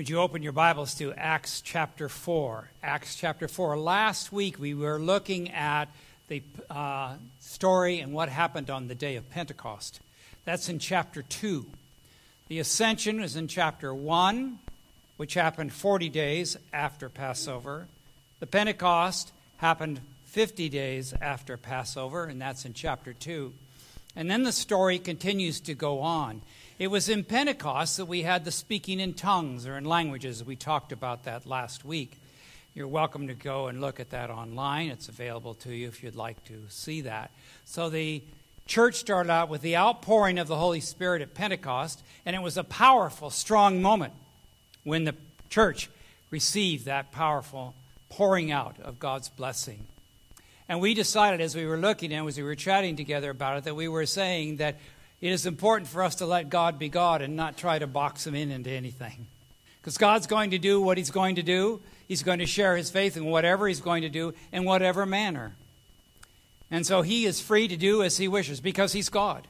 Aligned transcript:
Would 0.00 0.08
you 0.08 0.20
open 0.20 0.42
your 0.42 0.52
Bibles 0.52 0.94
to 0.94 1.12
Acts 1.12 1.60
chapter 1.60 2.08
4? 2.08 2.70
Acts 2.82 3.16
chapter 3.16 3.46
4. 3.46 3.76
Last 3.76 4.32
week 4.32 4.58
we 4.58 4.72
were 4.72 4.98
looking 4.98 5.50
at 5.50 5.90
the 6.28 6.42
uh, 6.70 7.16
story 7.40 8.00
and 8.00 8.14
what 8.14 8.30
happened 8.30 8.70
on 8.70 8.88
the 8.88 8.94
day 8.94 9.16
of 9.16 9.28
Pentecost. 9.28 10.00
That's 10.46 10.70
in 10.70 10.78
chapter 10.78 11.20
2. 11.20 11.66
The 12.48 12.60
ascension 12.60 13.20
is 13.20 13.36
in 13.36 13.46
chapter 13.46 13.92
1, 13.92 14.58
which 15.18 15.34
happened 15.34 15.70
40 15.74 16.08
days 16.08 16.56
after 16.72 17.10
Passover. 17.10 17.86
The 18.38 18.46
Pentecost 18.46 19.32
happened 19.58 20.00
50 20.28 20.70
days 20.70 21.12
after 21.20 21.58
Passover, 21.58 22.24
and 22.24 22.40
that's 22.40 22.64
in 22.64 22.72
chapter 22.72 23.12
2. 23.12 23.52
And 24.16 24.30
then 24.30 24.44
the 24.44 24.52
story 24.52 24.98
continues 24.98 25.60
to 25.60 25.74
go 25.74 26.00
on. 26.00 26.40
It 26.80 26.90
was 26.90 27.10
in 27.10 27.24
Pentecost 27.24 27.98
that 27.98 28.06
we 28.06 28.22
had 28.22 28.46
the 28.46 28.50
speaking 28.50 29.00
in 29.00 29.12
tongues 29.12 29.66
or 29.66 29.76
in 29.76 29.84
languages. 29.84 30.42
We 30.42 30.56
talked 30.56 30.92
about 30.92 31.24
that 31.24 31.44
last 31.44 31.84
week. 31.84 32.18
You're 32.72 32.88
welcome 32.88 33.28
to 33.28 33.34
go 33.34 33.66
and 33.66 33.82
look 33.82 34.00
at 34.00 34.08
that 34.12 34.30
online. 34.30 34.88
It's 34.88 35.10
available 35.10 35.52
to 35.56 35.74
you 35.74 35.88
if 35.88 36.02
you'd 36.02 36.16
like 36.16 36.42
to 36.44 36.54
see 36.70 37.02
that. 37.02 37.32
So 37.66 37.90
the 37.90 38.22
church 38.66 38.94
started 38.94 39.28
out 39.28 39.50
with 39.50 39.60
the 39.60 39.76
outpouring 39.76 40.38
of 40.38 40.48
the 40.48 40.56
Holy 40.56 40.80
Spirit 40.80 41.20
at 41.20 41.34
Pentecost, 41.34 42.02
and 42.24 42.34
it 42.34 42.40
was 42.40 42.56
a 42.56 42.64
powerful, 42.64 43.28
strong 43.28 43.82
moment 43.82 44.14
when 44.82 45.04
the 45.04 45.14
church 45.50 45.90
received 46.30 46.86
that 46.86 47.12
powerful 47.12 47.74
pouring 48.08 48.50
out 48.50 48.76
of 48.82 48.98
God's 48.98 49.28
blessing. 49.28 49.84
And 50.66 50.80
we 50.80 50.94
decided 50.94 51.42
as 51.42 51.54
we 51.54 51.66
were 51.66 51.76
looking 51.76 52.10
and 52.10 52.26
as 52.26 52.38
we 52.38 52.42
were 52.42 52.54
chatting 52.54 52.96
together 52.96 53.28
about 53.28 53.58
it 53.58 53.64
that 53.64 53.76
we 53.76 53.86
were 53.86 54.06
saying 54.06 54.56
that 54.56 54.76
it 55.20 55.30
is 55.30 55.46
important 55.46 55.88
for 55.88 56.02
us 56.02 56.16
to 56.16 56.26
let 56.26 56.48
God 56.48 56.78
be 56.78 56.88
God 56.88 57.20
and 57.20 57.36
not 57.36 57.56
try 57.56 57.78
to 57.78 57.86
box 57.86 58.26
him 58.26 58.34
in 58.34 58.50
into 58.50 58.70
anything. 58.70 59.26
Because 59.80 59.98
God's 59.98 60.26
going 60.26 60.50
to 60.50 60.58
do 60.58 60.80
what 60.80 60.98
he's 60.98 61.10
going 61.10 61.36
to 61.36 61.42
do. 61.42 61.80
He's 62.08 62.22
going 62.22 62.38
to 62.38 62.46
share 62.46 62.76
his 62.76 62.90
faith 62.90 63.16
in 63.16 63.26
whatever 63.26 63.68
he's 63.68 63.80
going 63.80 64.02
to 64.02 64.08
do 64.08 64.34
in 64.52 64.64
whatever 64.64 65.06
manner. 65.06 65.54
And 66.70 66.86
so 66.86 67.02
he 67.02 67.24
is 67.26 67.40
free 67.40 67.68
to 67.68 67.76
do 67.76 68.02
as 68.02 68.16
he 68.16 68.28
wishes 68.28 68.60
because 68.60 68.92
he's 68.92 69.08
God. 69.08 69.46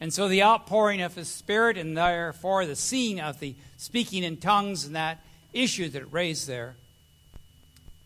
And 0.00 0.12
so 0.12 0.28
the 0.28 0.42
outpouring 0.42 1.00
of 1.00 1.14
his 1.14 1.28
spirit 1.28 1.78
and 1.78 1.96
therefore 1.96 2.66
the 2.66 2.76
scene 2.76 3.20
of 3.20 3.40
the 3.40 3.54
speaking 3.76 4.22
in 4.22 4.36
tongues 4.36 4.84
and 4.84 4.96
that 4.96 5.24
issue 5.52 5.88
that 5.88 6.02
it 6.02 6.12
raised 6.12 6.46
there 6.48 6.74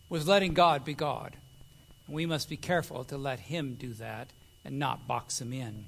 was 0.07 0.27
letting 0.27 0.53
God 0.53 0.85
be 0.85 0.93
God. 0.93 1.35
And 2.07 2.15
we 2.15 2.25
must 2.25 2.49
be 2.49 2.57
careful 2.57 3.03
to 3.05 3.17
let 3.17 3.39
him 3.39 3.75
do 3.75 3.93
that 3.93 4.29
and 4.63 4.79
not 4.79 5.07
box 5.07 5.41
him 5.41 5.51
in. 5.51 5.85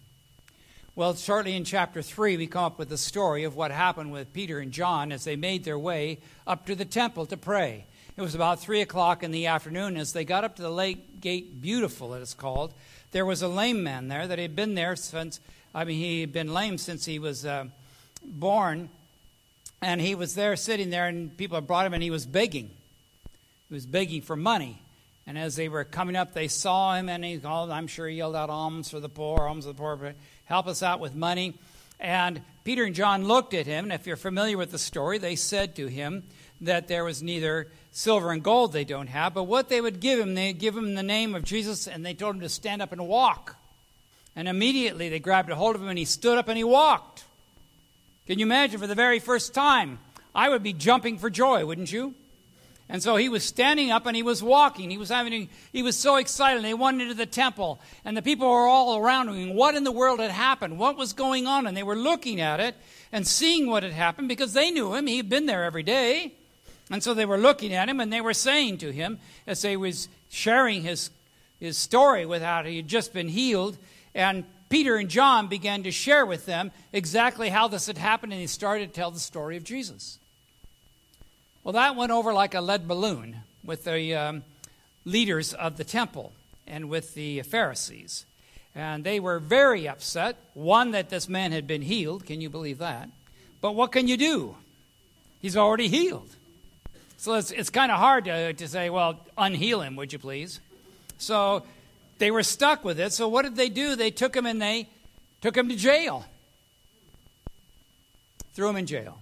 Well, 0.94 1.16
shortly 1.16 1.56
in 1.56 1.64
chapter 1.64 2.02
3, 2.02 2.36
we 2.36 2.48
come 2.48 2.66
up 2.66 2.78
with 2.78 2.90
the 2.90 2.98
story 2.98 3.46
of 3.46 3.56
what 3.56 3.72
happened 3.72 4.12
with 4.12 4.34
Peter 4.34 4.60
and 4.60 4.74
John 4.74 5.14
as 5.14 5.24
they 5.24 5.38
made 5.38 5.64
their 5.64 5.80
way 5.80 6.20
up 6.46 6.66
to 6.66 6.76
the 6.76 6.84
temple 6.84 7.26
to 7.28 7.38
pray. 7.38 7.86
It 8.18 8.22
was 8.22 8.36
about 8.36 8.60
3 8.60 8.82
o'clock 8.82 9.24
in 9.24 9.32
the 9.32 9.48
afternoon. 9.48 9.96
As 9.96 10.12
they 10.12 10.26
got 10.26 10.44
up 10.44 10.58
to 10.58 10.62
the 10.62 10.70
lake 10.70 11.22
gate, 11.22 11.62
beautiful 11.62 12.14
it 12.14 12.22
is 12.22 12.34
called, 12.34 12.74
there 13.12 13.26
was 13.26 13.42
a 13.42 13.48
lame 13.48 13.84
man 13.84 14.10
there 14.10 14.28
that 14.28 14.38
had 14.38 14.54
been 14.54 14.76
there 14.76 14.98
since, 14.98 15.40
I 15.74 15.86
mean, 15.86 15.98
he 15.98 16.20
had 16.20 16.34
been 16.34 16.54
lame 16.54 16.78
since 16.78 17.06
he 17.06 17.20
was 17.20 17.46
uh, 17.46 17.68
born. 18.22 18.90
And 19.82 20.02
he 20.02 20.14
was 20.14 20.36
there 20.36 20.58
sitting 20.58 20.90
there, 20.90 21.08
and 21.08 21.36
people 21.38 21.56
had 21.56 21.68
brought 21.68 21.86
him, 21.86 21.94
and 21.94 22.04
he 22.04 22.12
was 22.12 22.26
begging. 22.26 22.70
He 23.70 23.74
was 23.74 23.86
begging 23.86 24.24
for 24.24 24.36
money. 24.36 24.82
And 25.26 25.38
as 25.38 25.56
they 25.56 25.70
were 25.70 25.86
coming 25.86 26.18
up, 26.18 26.34
they 26.34 26.50
saw 26.50 26.96
him, 26.96 27.08
and 27.08 27.24
he 27.24 27.38
called, 27.38 27.72
I'm 27.72 27.88
sure 27.88 28.10
he 28.10 28.18
yelled 28.18 28.36
out, 28.36 28.50
alms 28.50 28.90
for 28.90 29.00
the 29.00 29.08
poor, 29.08 29.48
alms 29.48 29.64
for 29.64 29.72
the 29.72 29.78
poor 29.78 30.16
help 30.52 30.68
us 30.68 30.84
out 30.84 31.00
with 31.00 31.16
money. 31.16 31.54
And 31.98 32.42
Peter 32.64 32.84
and 32.84 32.94
John 32.94 33.26
looked 33.26 33.54
at 33.54 33.66
him, 33.66 33.86
and 33.86 33.94
if 33.94 34.06
you're 34.06 34.18
familiar 34.18 34.58
with 34.58 34.72
the 34.72 34.78
story, 34.78 35.18
they 35.18 35.36
said 35.36 35.76
to 35.78 35.88
him 35.88 36.24
that 36.60 36.88
there 36.88 37.06
was 37.06 37.24
neither 37.24 37.70
silver 37.92 38.32
and 38.32 38.44
gold 38.44 38.74
they 38.74 38.84
don't 38.84 39.08
have, 39.08 39.34
but 39.34 39.44
what 39.44 39.70
they 39.70 39.80
would 39.80 40.00
give 40.00 40.20
him, 40.20 40.36
they'd 40.36 40.60
give 40.60 40.76
him 40.76 40.94
the 40.94 41.04
name 41.04 41.36
of 41.36 41.44
Jesus, 41.44 41.88
and 41.88 42.06
they 42.06 42.14
told 42.14 42.36
him 42.36 42.42
to 42.42 42.50
stand 42.50 42.82
up 42.82 42.92
and 42.92 43.08
walk. 43.08 43.56
And 44.36 44.48
immediately 44.48 45.10
they 45.10 45.20
grabbed 45.20 45.50
a 45.50 45.56
hold 45.56 45.76
of 45.76 45.82
him, 45.82 45.88
and 45.88 45.98
he 45.98 46.06
stood 46.06 46.38
up 46.38 46.48
and 46.48 46.58
he 46.58 46.64
walked. 46.64 47.24
Can 48.28 48.38
you 48.38 48.46
imagine 48.46 48.80
for 48.80 48.88
the 48.88 48.96
very 48.96 49.20
first 49.20 49.54
time? 49.54 50.00
I 50.36 50.50
would 50.50 50.64
be 50.64 50.74
jumping 50.74 51.18
for 51.18 51.30
joy, 51.30 51.66
wouldn't 51.66 51.92
you? 51.92 52.14
And 52.92 53.02
so 53.02 53.16
he 53.16 53.30
was 53.30 53.46
standing 53.46 53.90
up 53.90 54.06
and 54.06 54.18
he 54.18 54.22
was 54.22 54.44
walking. 54.44 54.92
He 54.92 54.98
was 54.98 55.08
having, 55.08 55.48
he 55.72 55.82
was 55.82 55.98
so 55.98 56.18
excited. 56.18 56.62
They 56.62 56.74
went 56.74 57.02
into 57.02 57.14
the 57.14 57.26
temple 57.26 57.80
and 58.04 58.18
the 58.18 58.22
people 58.22 58.50
were 58.50 58.68
all 58.68 58.98
around 58.98 59.30
him. 59.30 59.56
What 59.56 59.76
in 59.76 59.86
the 59.86 59.94
world 59.94 60.20
had 60.20 60.30
happened? 60.30 60.78
What 60.78 60.98
was 60.98 61.14
going 61.14 61.48
on? 61.48 61.66
And 61.66 61.76
they 61.76 61.84
were 61.84 61.96
looking 61.96 62.42
at 62.42 62.60
it 62.60 62.76
and 63.14 63.26
seeing 63.26 63.70
what 63.70 63.84
had 63.84 63.94
happened 63.94 64.28
because 64.28 64.52
they 64.52 64.72
knew 64.72 64.94
him. 64.94 65.08
He 65.08 65.16
had 65.16 65.30
been 65.30 65.46
there 65.46 65.64
every 65.64 65.84
day. 65.84 66.34
And 66.90 67.02
so 67.02 67.14
they 67.14 67.26
were 67.26 67.38
looking 67.38 67.74
at 67.74 67.88
him 67.88 68.02
and 68.02 68.12
they 68.12 68.20
were 68.20 68.34
saying 68.34 68.80
to 68.80 68.92
him 68.92 69.20
as 69.48 69.62
they 69.62 69.78
was 69.78 70.10
sharing 70.28 70.82
his, 70.82 71.12
his 71.62 71.78
story 71.78 72.26
with 72.26 72.42
how 72.42 72.64
he 72.64 72.76
had 72.76 72.90
just 72.90 73.14
been 73.14 73.30
healed. 73.30 73.78
And 74.14 74.44
Peter 74.68 74.98
and 74.98 75.08
John 75.08 75.48
began 75.48 75.84
to 75.84 75.92
share 75.92 76.26
with 76.26 76.46
them 76.46 76.74
exactly 76.92 77.48
how 77.48 77.70
this 77.70 77.88
had 77.88 77.98
happened 77.98 78.34
and 78.34 78.42
he 78.42 78.48
started 78.48 78.88
to 78.88 78.94
tell 78.94 79.12
the 79.12 79.20
story 79.20 79.56
of 79.56 79.64
Jesus. 79.64 80.20
Well, 81.64 81.74
that 81.74 81.96
went 81.96 82.12
over 82.12 82.34
like 82.34 82.56
a 82.56 82.62
lead 82.62 82.88
balloon 82.88 83.38
with 83.64 83.84
the 83.84 84.16
um, 84.16 84.44
leaders 85.06 85.54
of 85.54 85.78
the 85.78 85.84
temple 85.84 86.34
and 86.66 86.90
with 86.90 87.14
the 87.14 87.42
Pharisees. 87.44 88.26
And 88.74 89.04
they 89.04 89.20
were 89.20 89.40
very 89.40 89.88
upset. 89.88 90.38
One, 90.54 90.92
that 90.92 91.10
this 91.10 91.30
man 91.30 91.52
had 91.52 91.68
been 91.68 91.82
healed. 91.82 92.26
Can 92.26 92.42
you 92.42 92.50
believe 92.50 92.80
that? 92.80 93.10
But 93.60 93.74
what 93.76 93.92
can 93.92 94.08
you 94.08 94.18
do? 94.18 94.56
He's 95.42 95.58
already 95.58 95.88
healed. 95.88 96.30
So 97.18 97.36
it's, 97.36 97.52
it's 97.52 97.70
kind 97.70 97.92
of 97.92 98.00
hard 98.00 98.26
to, 98.26 98.54
to 98.54 98.68
say, 98.68 98.90
well, 98.90 99.20
unheal 99.38 99.82
him, 99.82 99.96
would 99.98 100.12
you 100.12 100.18
please? 100.18 100.60
So 101.20 101.64
they 102.18 102.32
were 102.32 102.42
stuck 102.42 102.84
with 102.84 103.00
it. 103.00 103.12
So 103.14 103.28
what 103.28 103.44
did 103.44 103.56
they 103.56 103.70
do? 103.70 103.96
They 103.96 104.10
took 104.10 104.36
him 104.36 104.48
and 104.48 104.60
they 104.60 104.88
took 105.42 105.56
him 105.56 105.70
to 105.70 105.76
jail. 105.76 106.26
Threw 108.54 108.70
him 108.70 108.78
in 108.78 108.88
jail. 108.88 109.20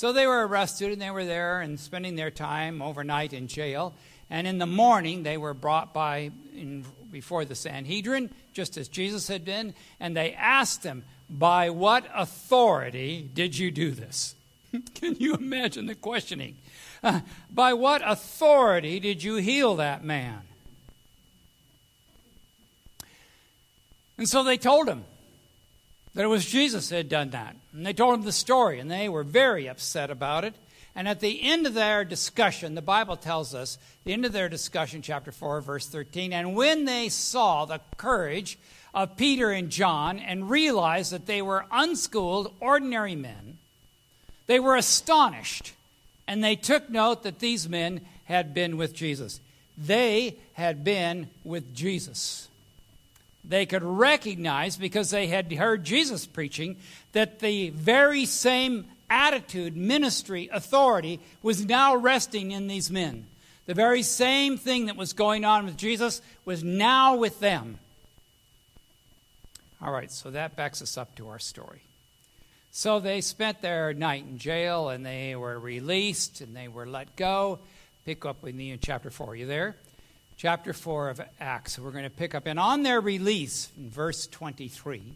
So 0.00 0.14
they 0.14 0.26
were 0.26 0.46
arrested 0.46 0.92
and 0.92 1.02
they 1.02 1.10
were 1.10 1.26
there 1.26 1.60
and 1.60 1.78
spending 1.78 2.16
their 2.16 2.30
time 2.30 2.80
overnight 2.80 3.34
in 3.34 3.48
jail. 3.48 3.92
And 4.30 4.46
in 4.46 4.56
the 4.56 4.64
morning, 4.64 5.24
they 5.24 5.36
were 5.36 5.52
brought 5.52 5.92
by 5.92 6.30
in, 6.56 6.86
before 7.12 7.44
the 7.44 7.54
Sanhedrin, 7.54 8.30
just 8.54 8.78
as 8.78 8.88
Jesus 8.88 9.28
had 9.28 9.44
been, 9.44 9.74
and 10.00 10.16
they 10.16 10.32
asked 10.32 10.84
him, 10.84 11.04
By 11.28 11.68
what 11.68 12.06
authority 12.14 13.28
did 13.34 13.58
you 13.58 13.70
do 13.70 13.90
this? 13.90 14.34
Can 14.94 15.16
you 15.16 15.34
imagine 15.34 15.84
the 15.84 15.94
questioning? 15.94 16.56
Uh, 17.02 17.20
by 17.50 17.74
what 17.74 18.00
authority 18.02 19.00
did 19.00 19.22
you 19.22 19.36
heal 19.36 19.76
that 19.76 20.02
man? 20.02 20.40
And 24.16 24.26
so 24.26 24.44
they 24.44 24.56
told 24.56 24.88
him 24.88 25.04
that 26.14 26.24
it 26.24 26.28
was 26.28 26.46
Jesus 26.46 26.88
that 26.88 26.96
had 26.96 27.08
done 27.08 27.30
that. 27.30 27.56
And 27.72 27.86
they 27.86 27.92
told 27.92 28.14
him 28.14 28.24
the 28.24 28.32
story, 28.32 28.80
and 28.80 28.90
they 28.90 29.08
were 29.08 29.22
very 29.22 29.68
upset 29.68 30.10
about 30.10 30.44
it. 30.44 30.54
And 30.94 31.06
at 31.06 31.20
the 31.20 31.40
end 31.42 31.66
of 31.66 31.74
their 31.74 32.04
discussion, 32.04 32.74
the 32.74 32.82
Bible 32.82 33.16
tells 33.16 33.54
us, 33.54 33.78
the 34.04 34.12
end 34.12 34.24
of 34.24 34.32
their 34.32 34.48
discussion, 34.48 35.02
chapter 35.02 35.30
4, 35.30 35.60
verse 35.60 35.86
13, 35.86 36.32
and 36.32 36.56
when 36.56 36.84
they 36.84 37.08
saw 37.08 37.64
the 37.64 37.80
courage 37.96 38.58
of 38.92 39.16
Peter 39.16 39.50
and 39.50 39.70
John 39.70 40.18
and 40.18 40.50
realized 40.50 41.12
that 41.12 41.26
they 41.26 41.42
were 41.42 41.64
unschooled, 41.70 42.52
ordinary 42.58 43.14
men, 43.14 43.58
they 44.46 44.58
were 44.58 44.76
astonished. 44.76 45.74
And 46.26 46.42
they 46.42 46.56
took 46.56 46.90
note 46.90 47.22
that 47.22 47.38
these 47.38 47.68
men 47.68 48.00
had 48.24 48.52
been 48.52 48.76
with 48.76 48.94
Jesus. 48.94 49.40
They 49.78 50.36
had 50.54 50.84
been 50.84 51.28
with 51.44 51.74
Jesus 51.74 52.49
they 53.44 53.66
could 53.66 53.82
recognize, 53.82 54.76
because 54.76 55.10
they 55.10 55.26
had 55.26 55.52
heard 55.52 55.84
Jesus 55.84 56.26
preaching, 56.26 56.76
that 57.12 57.40
the 57.40 57.70
very 57.70 58.26
same 58.26 58.86
attitude, 59.08 59.76
ministry, 59.76 60.48
authority 60.52 61.20
was 61.42 61.66
now 61.66 61.96
resting 61.96 62.52
in 62.52 62.68
these 62.68 62.90
men. 62.90 63.26
The 63.66 63.74
very 63.74 64.02
same 64.02 64.56
thing 64.56 64.86
that 64.86 64.96
was 64.96 65.12
going 65.12 65.44
on 65.44 65.64
with 65.64 65.76
Jesus 65.76 66.22
was 66.44 66.64
now 66.64 67.16
with 67.16 67.40
them. 67.40 67.78
All 69.82 69.92
right, 69.92 70.10
so 70.10 70.30
that 70.30 70.56
backs 70.56 70.82
us 70.82 70.98
up 70.98 71.14
to 71.16 71.28
our 71.28 71.38
story. 71.38 71.82
So 72.70 73.00
they 73.00 73.20
spent 73.20 73.62
their 73.62 73.92
night 73.94 74.24
in 74.24 74.38
jail 74.38 74.90
and 74.90 75.04
they 75.04 75.34
were 75.34 75.58
released 75.58 76.40
and 76.40 76.54
they 76.54 76.68
were 76.68 76.86
let 76.86 77.16
go. 77.16 77.58
Pick 78.04 78.24
up 78.24 78.42
with 78.42 78.54
me 78.54 78.70
in 78.70 78.78
chapter 78.80 79.10
4. 79.10 79.30
Are 79.30 79.34
you 79.34 79.46
there? 79.46 79.76
Chapter 80.40 80.72
4 80.72 81.10
of 81.10 81.20
Acts. 81.38 81.78
We're 81.78 81.90
going 81.90 82.04
to 82.04 82.08
pick 82.08 82.34
up. 82.34 82.46
And 82.46 82.58
on 82.58 82.82
their 82.82 82.98
release, 82.98 83.70
in 83.76 83.90
verse 83.90 84.26
23, 84.26 85.12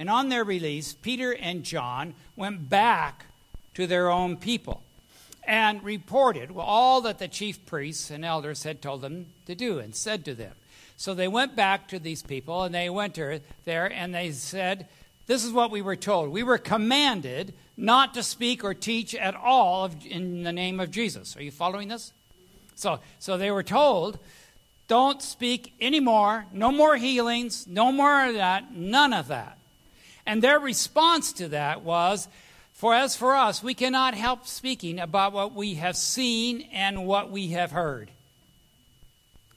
and 0.00 0.10
on 0.10 0.30
their 0.30 0.42
release, 0.42 0.94
Peter 0.94 1.32
and 1.32 1.62
John 1.62 2.14
went 2.34 2.68
back 2.68 3.26
to 3.74 3.86
their 3.86 4.10
own 4.10 4.36
people 4.36 4.82
and 5.46 5.80
reported 5.84 6.50
all 6.56 7.00
that 7.02 7.20
the 7.20 7.28
chief 7.28 7.64
priests 7.66 8.10
and 8.10 8.24
elders 8.24 8.64
had 8.64 8.82
told 8.82 9.02
them 9.02 9.26
to 9.46 9.54
do 9.54 9.78
and 9.78 9.94
said 9.94 10.24
to 10.24 10.34
them. 10.34 10.54
So 10.96 11.14
they 11.14 11.28
went 11.28 11.54
back 11.54 11.86
to 11.88 12.00
these 12.00 12.24
people 12.24 12.64
and 12.64 12.74
they 12.74 12.90
went 12.90 13.14
there 13.14 13.92
and 13.92 14.12
they 14.12 14.32
said, 14.32 14.88
this 15.28 15.44
is 15.44 15.52
what 15.52 15.70
we 15.70 15.82
were 15.82 15.94
told. 15.94 16.30
We 16.30 16.42
were 16.42 16.58
commanded 16.58 17.54
not 17.76 18.12
to 18.14 18.24
speak 18.24 18.64
or 18.64 18.74
teach 18.74 19.14
at 19.14 19.36
all 19.36 19.88
in 20.04 20.42
the 20.42 20.52
name 20.52 20.80
of 20.80 20.90
Jesus. 20.90 21.36
Are 21.36 21.44
you 21.44 21.52
following 21.52 21.86
this? 21.86 22.12
So, 22.74 22.98
so 23.20 23.36
they 23.36 23.52
were 23.52 23.62
told, 23.62 24.18
don't 24.86 25.22
speak 25.22 25.72
anymore, 25.80 26.46
no 26.52 26.70
more 26.70 26.96
healings, 26.96 27.66
no 27.66 27.90
more 27.90 28.26
of 28.26 28.34
that, 28.34 28.74
none 28.74 29.12
of 29.12 29.28
that. 29.28 29.58
And 30.26 30.42
their 30.42 30.58
response 30.58 31.32
to 31.34 31.48
that 31.48 31.82
was, 31.82 32.28
for 32.72 32.94
as 32.94 33.16
for 33.16 33.34
us, 33.34 33.62
we 33.62 33.74
cannot 33.74 34.14
help 34.14 34.46
speaking 34.46 34.98
about 34.98 35.32
what 35.32 35.54
we 35.54 35.74
have 35.74 35.96
seen 35.96 36.68
and 36.72 37.06
what 37.06 37.30
we 37.30 37.48
have 37.48 37.70
heard. 37.70 38.10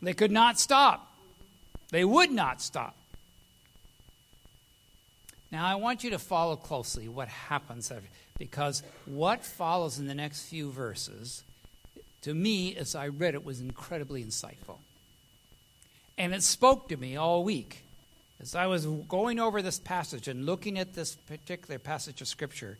They 0.01 0.13
could 0.13 0.31
not 0.31 0.59
stop. 0.59 1.11
They 1.89 2.05
would 2.05 2.31
not 2.31 2.61
stop. 2.61 2.95
Now, 5.51 5.65
I 5.65 5.75
want 5.75 6.03
you 6.03 6.09
to 6.11 6.19
follow 6.19 6.57
closely 6.57 7.07
what 7.07 7.29
happens 7.29 7.91
because 8.37 8.83
what 9.05 9.43
follows 9.43 9.97
in 9.97 10.07
the 10.07 10.13
next 10.13 10.43
few 10.43 10.71
verses, 10.71 11.43
to 12.21 12.33
me, 12.33 12.75
as 12.75 12.95
I 12.95 13.07
read 13.07 13.33
it, 13.33 13.45
was 13.45 13.61
incredibly 13.61 14.23
insightful. 14.23 14.77
And 16.17 16.33
it 16.33 16.43
spoke 16.43 16.89
to 16.89 16.97
me 16.97 17.15
all 17.15 17.43
week. 17.43 17.83
As 18.39 18.55
I 18.55 18.67
was 18.67 18.85
going 18.85 19.39
over 19.39 19.61
this 19.61 19.79
passage 19.79 20.27
and 20.27 20.45
looking 20.45 20.77
at 20.77 20.93
this 20.93 21.15
particular 21.15 21.79
passage 21.79 22.21
of 22.21 22.27
Scripture, 22.27 22.77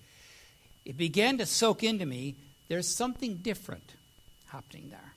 it 0.85 0.97
began 0.97 1.37
to 1.39 1.45
soak 1.45 1.83
into 1.83 2.05
me 2.05 2.35
there's 2.67 2.87
something 2.87 3.35
different 3.37 3.93
happening 4.47 4.89
there. 4.89 5.13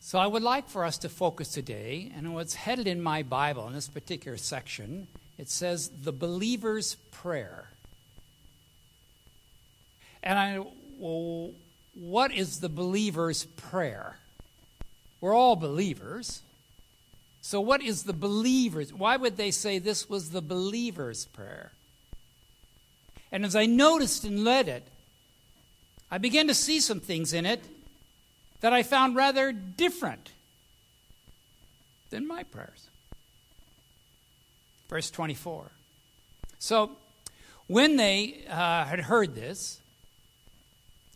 So 0.00 0.18
I 0.18 0.26
would 0.26 0.42
like 0.42 0.68
for 0.68 0.84
us 0.84 0.98
to 0.98 1.08
focus 1.08 1.48
today, 1.48 2.12
and 2.16 2.32
what's 2.32 2.54
headed 2.54 2.86
in 2.86 3.02
my 3.02 3.22
Bible 3.24 3.66
in 3.66 3.72
this 3.72 3.88
particular 3.88 4.36
section, 4.36 5.08
it 5.36 5.48
says 5.48 5.90
the 6.02 6.12
believer's 6.12 6.94
prayer. 7.10 7.70
And 10.22 10.38
I, 10.38 10.64
well, 10.98 11.50
what 11.94 12.32
is 12.32 12.60
the 12.60 12.68
believer's 12.68 13.46
prayer? 13.46 14.16
We're 15.20 15.34
all 15.34 15.56
believers. 15.56 16.42
So, 17.40 17.60
what 17.60 17.82
is 17.82 18.02
the 18.02 18.12
believer's? 18.12 18.92
Why 18.92 19.16
would 19.16 19.36
they 19.36 19.50
say 19.50 19.78
this 19.78 20.08
was 20.08 20.30
the 20.30 20.42
believer's 20.42 21.26
prayer? 21.26 21.72
And 23.32 23.44
as 23.44 23.56
I 23.56 23.66
noticed 23.66 24.24
and 24.24 24.44
read 24.44 24.68
it, 24.68 24.86
I 26.10 26.18
began 26.18 26.48
to 26.48 26.54
see 26.54 26.80
some 26.80 27.00
things 27.00 27.32
in 27.32 27.46
it 27.46 27.62
that 28.60 28.72
I 28.72 28.82
found 28.82 29.16
rather 29.16 29.52
different 29.52 30.30
than 32.10 32.26
my 32.26 32.42
prayers. 32.44 32.88
Verse 34.88 35.10
24. 35.10 35.70
So, 36.58 36.92
when 37.66 37.96
they 37.96 38.44
uh, 38.48 38.84
had 38.84 39.00
heard 39.00 39.34
this, 39.34 39.80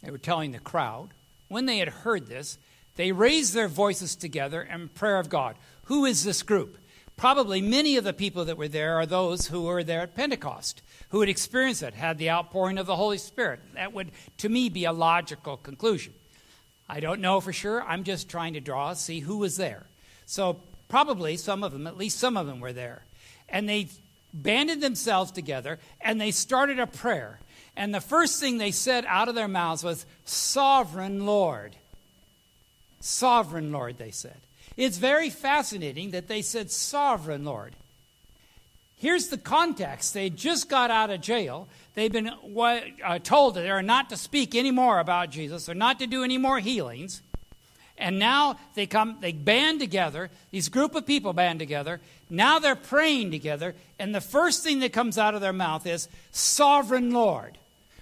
they 0.02 0.10
were 0.10 0.18
telling 0.18 0.52
the 0.52 0.58
crowd, 0.58 1.10
when 1.48 1.66
they 1.66 1.78
had 1.78 1.88
heard 1.88 2.26
this, 2.26 2.58
they 2.96 3.12
raised 3.12 3.54
their 3.54 3.68
voices 3.68 4.16
together 4.16 4.62
in 4.62 4.88
prayer 4.88 5.18
of 5.18 5.28
God. 5.28 5.56
Who 5.84 6.04
is 6.04 6.24
this 6.24 6.42
group? 6.42 6.78
Probably 7.16 7.60
many 7.60 7.96
of 7.96 8.04
the 8.04 8.12
people 8.12 8.46
that 8.46 8.56
were 8.56 8.68
there 8.68 8.96
are 8.96 9.06
those 9.06 9.48
who 9.48 9.62
were 9.62 9.84
there 9.84 10.00
at 10.00 10.14
Pentecost, 10.14 10.80
who 11.10 11.20
had 11.20 11.28
experienced 11.28 11.82
it, 11.82 11.94
had 11.94 12.16
the 12.16 12.30
outpouring 12.30 12.78
of 12.78 12.86
the 12.86 12.96
Holy 12.96 13.18
Spirit. 13.18 13.60
That 13.74 13.92
would, 13.92 14.10
to 14.38 14.48
me, 14.48 14.70
be 14.70 14.86
a 14.86 14.92
logical 14.92 15.58
conclusion. 15.58 16.14
I 16.88 17.00
don't 17.00 17.20
know 17.20 17.40
for 17.40 17.52
sure. 17.52 17.82
I'm 17.82 18.04
just 18.04 18.28
trying 18.28 18.54
to 18.54 18.60
draw, 18.60 18.94
see 18.94 19.20
who 19.20 19.36
was 19.36 19.56
there. 19.56 19.86
So 20.24 20.60
probably 20.88 21.36
some 21.36 21.62
of 21.62 21.72
them, 21.72 21.86
at 21.86 21.96
least 21.96 22.18
some 22.18 22.36
of 22.36 22.46
them 22.46 22.58
were 22.58 22.72
there. 22.72 23.04
And 23.48 23.68
they 23.68 23.88
banded 24.32 24.80
themselves 24.80 25.30
together 25.30 25.78
and 26.00 26.20
they 26.20 26.30
started 26.30 26.78
a 26.78 26.86
prayer. 26.86 27.40
And 27.76 27.94
the 27.94 28.00
first 28.00 28.40
thing 28.40 28.58
they 28.58 28.70
said 28.70 29.04
out 29.06 29.28
of 29.28 29.34
their 29.34 29.48
mouths 29.48 29.84
was, 29.84 30.06
Sovereign 30.24 31.26
Lord. 31.26 31.76
Sovereign 33.00 33.72
Lord, 33.72 33.98
they 33.98 34.10
said. 34.10 34.36
It's 34.76 34.98
very 34.98 35.30
fascinating 35.30 36.12
that 36.12 36.28
they 36.28 36.42
said, 36.42 36.70
Sovereign 36.70 37.44
Lord. 37.44 37.74
Here's 38.96 39.28
the 39.28 39.38
context. 39.38 40.12
They 40.12 40.28
just 40.28 40.68
got 40.68 40.90
out 40.90 41.10
of 41.10 41.22
jail. 41.22 41.68
They've 41.94 42.12
been 42.12 42.28
uh, 42.28 43.18
told 43.18 43.54
that 43.54 43.62
they're 43.62 43.82
not 43.82 44.10
to 44.10 44.16
speak 44.16 44.54
anymore 44.54 44.98
about 45.00 45.30
Jesus, 45.30 45.66
They're 45.66 45.74
not 45.74 45.98
to 46.00 46.06
do 46.06 46.22
any 46.22 46.38
more 46.38 46.60
healings. 46.60 47.22
And 47.96 48.18
now 48.18 48.58
they 48.74 48.86
come, 48.86 49.18
they 49.20 49.32
band 49.32 49.78
together, 49.78 50.30
these 50.50 50.70
group 50.70 50.94
of 50.94 51.06
people 51.06 51.34
band 51.34 51.58
together. 51.58 52.00
Now 52.30 52.58
they're 52.58 52.74
praying 52.74 53.30
together, 53.30 53.74
and 53.98 54.14
the 54.14 54.22
first 54.22 54.64
thing 54.64 54.80
that 54.80 54.92
comes 54.94 55.18
out 55.18 55.34
of 55.34 55.42
their 55.42 55.52
mouth 55.52 55.86
is, 55.86 56.08
Sovereign 56.30 57.10
Lord. 57.10 57.58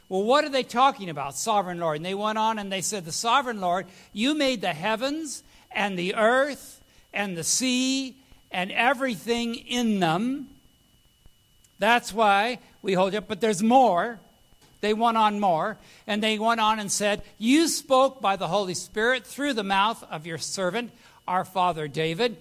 Well, 0.08 0.22
what 0.22 0.44
are 0.44 0.49
they 0.50 0.62
talking 0.62 1.10
about, 1.10 1.37
Sovereign 1.37 1.81
Lord? 1.81 1.96
And 1.96 2.06
they 2.06 2.14
went 2.14 2.38
on 2.38 2.58
and 2.58 2.72
they 2.72 2.81
said, 2.81 3.05
The 3.05 3.12
Sovereign 3.12 3.60
Lord, 3.60 3.87
you 4.12 4.34
made 4.34 4.62
the 4.62 4.72
heavens 4.72 5.43
and 5.70 5.99
the 5.99 6.14
earth 6.14 6.81
and 7.12 7.37
the 7.37 7.44
sea 7.44 8.16
and 8.50 8.72
everything 8.72 9.55
in 9.55 10.00
them. 10.00 10.49
That's 11.78 12.12
why 12.12 12.58
we 12.81 12.94
hold 12.94 13.14
it. 13.14 13.28
But 13.28 13.40
there's 13.40 13.62
more. 13.62 14.19
They 14.81 14.94
went 14.94 15.16
on 15.16 15.40
more. 15.40 15.76
And 16.06 16.22
they 16.22 16.38
went 16.38 16.61
on 16.61 16.78
and 16.78 16.90
said, 16.90 17.22
You 17.37 17.69
spoke 17.69 18.20
by 18.20 18.37
the 18.37 18.49
Holy 18.49 18.75
Spirit 18.75 19.26
through 19.26 19.54
the 19.54 19.62
mouth 19.62 20.02
of 20.11 20.26
your 20.26 20.38
servant, 20.38 20.90
our 21.26 21.44
father 21.44 21.87
David. 21.87 22.37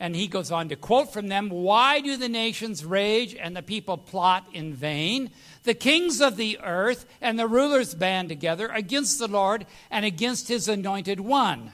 And 0.00 0.16
he 0.16 0.26
goes 0.26 0.50
on 0.50 0.68
to 0.70 0.76
quote 0.76 1.12
from 1.12 1.28
them 1.28 1.48
Why 1.48 2.00
do 2.00 2.16
the 2.16 2.28
nations 2.28 2.84
rage 2.84 3.36
and 3.36 3.56
the 3.56 3.62
people 3.62 3.96
plot 3.96 4.44
in 4.52 4.74
vain? 4.74 5.30
The 5.64 5.74
kings 5.74 6.20
of 6.20 6.36
the 6.36 6.58
earth 6.62 7.06
and 7.20 7.38
the 7.38 7.46
rulers 7.46 7.94
band 7.94 8.28
together 8.28 8.68
against 8.68 9.18
the 9.18 9.28
Lord 9.28 9.66
and 9.90 10.04
against 10.04 10.48
his 10.48 10.68
anointed 10.68 11.20
one. 11.20 11.72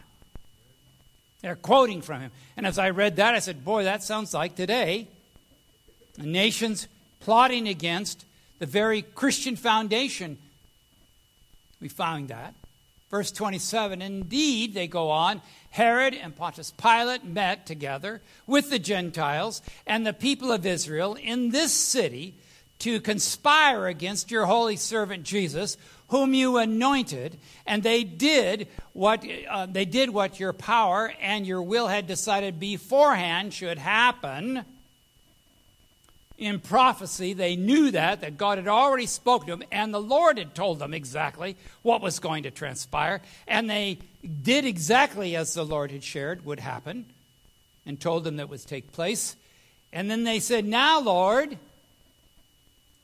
They're 1.40 1.56
quoting 1.56 2.02
from 2.02 2.20
him. 2.20 2.31
And 2.56 2.67
as 2.67 2.79
I 2.79 2.90
read 2.90 3.17
that, 3.17 3.35
I 3.35 3.38
said, 3.38 3.64
Boy, 3.64 3.85
that 3.85 4.02
sounds 4.02 4.35
like 4.35 4.56
today. 4.56 5.06
The 6.14 6.26
nations 6.26 6.88
plotting 7.20 7.69
against 7.69 8.25
the 8.58 8.67
very 8.67 9.02
Christian 9.02 9.56
foundation. 9.56 10.38
We 11.81 11.88
found 11.88 12.29
that. 12.29 12.55
Verse 13.11 13.31
27 13.31 14.02
Indeed, 14.02 14.75
they 14.75 14.87
go 14.87 15.11
on, 15.11 15.41
Herod 15.70 16.14
and 16.14 16.34
Pontius 16.34 16.73
Pilate 16.73 17.25
met 17.25 17.67
together 17.67 18.20
with 18.46 18.69
the 18.69 18.79
Gentiles 18.79 19.62
and 19.87 20.06
the 20.06 20.12
people 20.12 20.50
of 20.52 20.67
Israel 20.67 21.14
in 21.14 21.50
this 21.50 21.73
city 21.73 22.34
to 22.81 23.01
conspire 23.01 23.87
against 23.87 24.31
your 24.31 24.47
holy 24.47 24.77
servant 24.77 25.25
Jesus, 25.25 25.77
whom 26.09 26.33
you 26.35 26.59
anointed, 26.59 27.39
and 27.67 27.82
they 27.82 28.05
did 28.05 28.69
what 28.93 29.25
uh, 29.49 29.67
they 29.67 29.85
did 29.85 30.11
what 30.11 30.41
your 30.41 30.53
power 30.53 31.13
and 31.20 31.47
your 31.47 31.63
will 31.63 31.89
had 31.89 32.06
decided 32.06 32.58
beforehand 32.58 33.53
should 33.53 33.79
happen 33.79 34.65
in 36.39 36.61
prophecy, 36.61 37.32
they 37.32 37.56
knew 37.56 37.91
that, 37.91 38.20
that 38.20 38.39
God 38.39 38.58
had 38.58 38.69
already 38.69 39.06
spoken 39.06 39.49
to 39.49 39.56
them, 39.56 39.69
and 39.73 39.93
the 39.93 40.01
Lord 40.01 40.39
had 40.39 40.55
told 40.55 40.79
them 40.79 40.94
exactly 40.94 41.56
what 41.82 42.01
was 42.01 42.20
going 42.20 42.44
to 42.44 42.53
transpire. 42.53 43.20
And 43.49 43.69
they 43.69 43.99
did 44.43 44.65
exactly 44.65 45.35
as 45.35 45.53
the 45.53 45.65
Lord 45.65 45.91
had 45.91 46.05
shared 46.05 46.44
would 46.44 46.61
happen 46.61 47.06
and 47.85 48.01
told 48.01 48.23
them 48.23 48.37
that 48.37 48.49
would 48.49 48.65
take 48.65 48.93
place. 48.93 49.35
And 49.93 50.08
then 50.08 50.23
they 50.23 50.39
said, 50.39 50.65
Now, 50.65 51.01
Lord, 51.01 51.58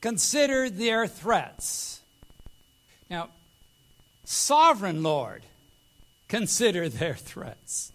consider 0.05 0.69
their 0.69 1.07
threats. 1.07 1.99
Now, 3.09 3.29
sovereign 4.23 5.01
Lord, 5.01 5.41
consider 6.27 6.87
their 6.87 7.15
threats. 7.15 7.91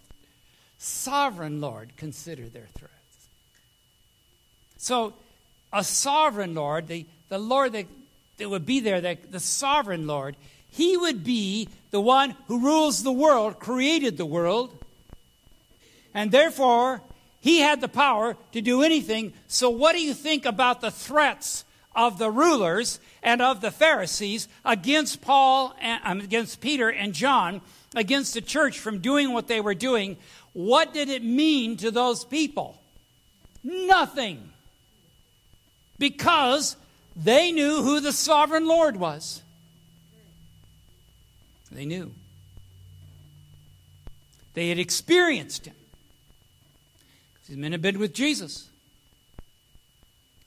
Sovereign 0.77 1.61
Lord, 1.61 1.93
consider 1.95 2.49
their 2.49 2.67
threats. 2.77 3.29
So, 4.75 5.13
a 5.71 5.85
sovereign 5.85 6.53
Lord, 6.53 6.89
the, 6.89 7.05
the 7.29 7.37
Lord 7.37 7.71
that, 7.71 7.85
that 8.39 8.49
would 8.49 8.65
be 8.65 8.81
there, 8.81 8.99
the, 8.99 9.17
the 9.29 9.39
sovereign 9.39 10.05
Lord, 10.05 10.35
he 10.67 10.97
would 10.97 11.23
be 11.23 11.69
the 11.91 12.01
one 12.01 12.35
who 12.47 12.59
rules 12.59 13.03
the 13.03 13.13
world, 13.13 13.57
created 13.57 14.17
the 14.17 14.25
world, 14.25 14.77
and 16.13 16.29
therefore 16.29 16.99
he 17.39 17.59
had 17.59 17.79
the 17.79 17.87
power 17.87 18.35
to 18.51 18.61
do 18.61 18.83
anything. 18.83 19.31
So, 19.47 19.69
what 19.69 19.93
do 19.95 20.01
you 20.01 20.13
think 20.13 20.45
about 20.45 20.81
the 20.81 20.91
threats 20.91 21.63
of 21.95 22.17
the 22.17 22.31
rulers 22.31 22.99
and 23.21 23.41
of 23.41 23.61
the 23.61 23.71
Pharisees 23.71 24.47
against 24.63 25.21
Paul 25.21 25.75
and 25.79 26.01
um, 26.03 26.19
against 26.21 26.61
Peter 26.61 26.89
and 26.89 27.13
John, 27.13 27.61
against 27.95 28.33
the 28.33 28.41
church 28.41 28.79
from 28.79 28.99
doing 28.99 29.33
what 29.33 29.47
they 29.47 29.61
were 29.61 29.75
doing? 29.75 30.17
What 30.53 30.93
did 30.93 31.09
it 31.09 31.23
mean 31.23 31.77
to 31.77 31.91
those 31.91 32.25
people? 32.25 32.81
Nothing 33.63 34.49
because 35.99 36.75
they 37.15 37.51
knew 37.51 37.83
who 37.83 37.99
the 37.99 38.11
sovereign 38.11 38.65
Lord 38.65 38.97
was. 38.97 39.43
They 41.71 41.85
knew. 41.85 42.11
They 44.53 44.69
had 44.69 44.79
experienced 44.79 45.65
him. 45.67 45.75
These 47.47 47.57
men 47.57 47.71
had 47.71 47.81
been 47.81 47.99
with 47.99 48.13
Jesus. 48.13 48.70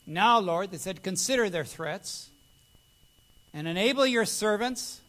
Now, 0.07 0.39
Lord, 0.39 0.71
they 0.71 0.77
said, 0.77 1.01
consider 1.01 1.49
their 1.49 1.63
threats 1.63 2.29
and 3.53 3.67
enable 3.67 4.05
your 4.05 4.25
servants 4.25 5.01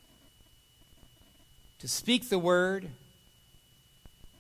to 1.81 1.89
speak 1.89 2.29
the 2.29 2.39
word 2.39 2.89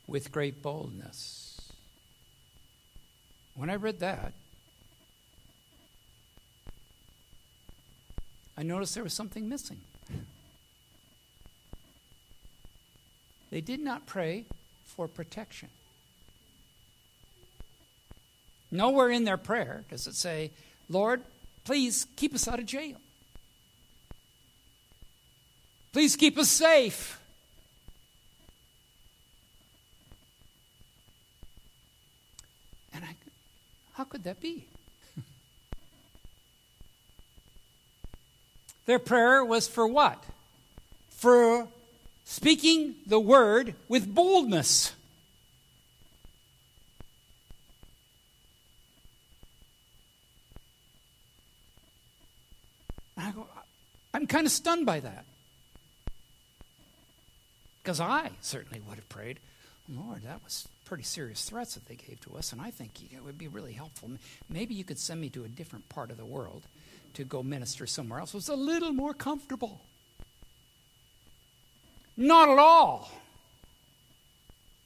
with 0.06 0.32
great 0.32 0.62
boldness. 0.62 1.60
When 3.54 3.68
I 3.68 3.76
read 3.76 4.00
that, 4.00 4.32
I 8.56 8.62
noticed 8.62 8.94
there 8.94 9.04
was 9.04 9.12
something 9.12 9.48
missing. 9.48 9.80
They 13.50 13.60
did 13.60 13.80
not 13.80 14.06
pray 14.06 14.46
for 14.84 15.08
protection. 15.08 15.68
Nowhere 18.76 19.10
in 19.10 19.24
their 19.24 19.38
prayer 19.38 19.84
does 19.88 20.06
it 20.06 20.14
say, 20.14 20.50
Lord, 20.90 21.22
please 21.64 22.06
keep 22.16 22.34
us 22.34 22.46
out 22.46 22.58
of 22.58 22.66
jail. 22.66 22.96
Please 25.94 26.14
keep 26.14 26.36
us 26.36 26.50
safe. 26.50 27.18
And 32.92 33.02
I, 33.02 33.16
how 33.94 34.04
could 34.04 34.24
that 34.24 34.40
be? 34.40 34.66
Their 38.84 38.98
prayer 38.98 39.42
was 39.42 39.66
for 39.66 39.86
what? 39.86 40.22
For 41.08 41.66
speaking 42.26 42.96
the 43.06 43.18
word 43.18 43.74
with 43.88 44.14
boldness. 44.14 44.92
I 53.16 53.30
go, 53.32 53.46
I'm 54.16 54.26
kind 54.26 54.46
of 54.46 54.52
stunned 54.52 54.86
by 54.86 55.00
that. 55.00 55.26
Because 57.82 58.00
I 58.00 58.30
certainly 58.40 58.80
would 58.88 58.96
have 58.96 59.08
prayed, 59.10 59.38
Lord, 59.94 60.22
that 60.22 60.42
was 60.42 60.66
pretty 60.86 61.02
serious 61.02 61.44
threats 61.44 61.74
that 61.74 61.84
they 61.86 61.96
gave 61.96 62.18
to 62.22 62.34
us, 62.34 62.50
and 62.50 62.60
I 62.60 62.70
think 62.70 63.12
it 63.12 63.22
would 63.22 63.36
be 63.36 63.46
really 63.46 63.74
helpful. 63.74 64.10
Maybe 64.48 64.74
you 64.74 64.84
could 64.84 64.98
send 64.98 65.20
me 65.20 65.28
to 65.30 65.44
a 65.44 65.48
different 65.48 65.90
part 65.90 66.10
of 66.10 66.16
the 66.16 66.24
world 66.24 66.62
to 67.12 67.24
go 67.24 67.42
minister 67.42 67.86
somewhere 67.86 68.18
else. 68.18 68.30
It 68.30 68.38
was 68.38 68.48
a 68.48 68.56
little 68.56 68.92
more 68.92 69.12
comfortable. 69.12 69.82
Not 72.16 72.48
at 72.48 72.58
all. 72.58 73.10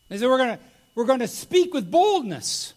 They 0.08 0.18
said, 0.18 0.28
we're 0.28 0.38
going 0.38 0.58
to 0.58 0.64
we're 0.96 1.04
going 1.04 1.20
to 1.20 1.28
speak 1.28 1.72
with 1.72 1.88
boldness. 1.88 2.74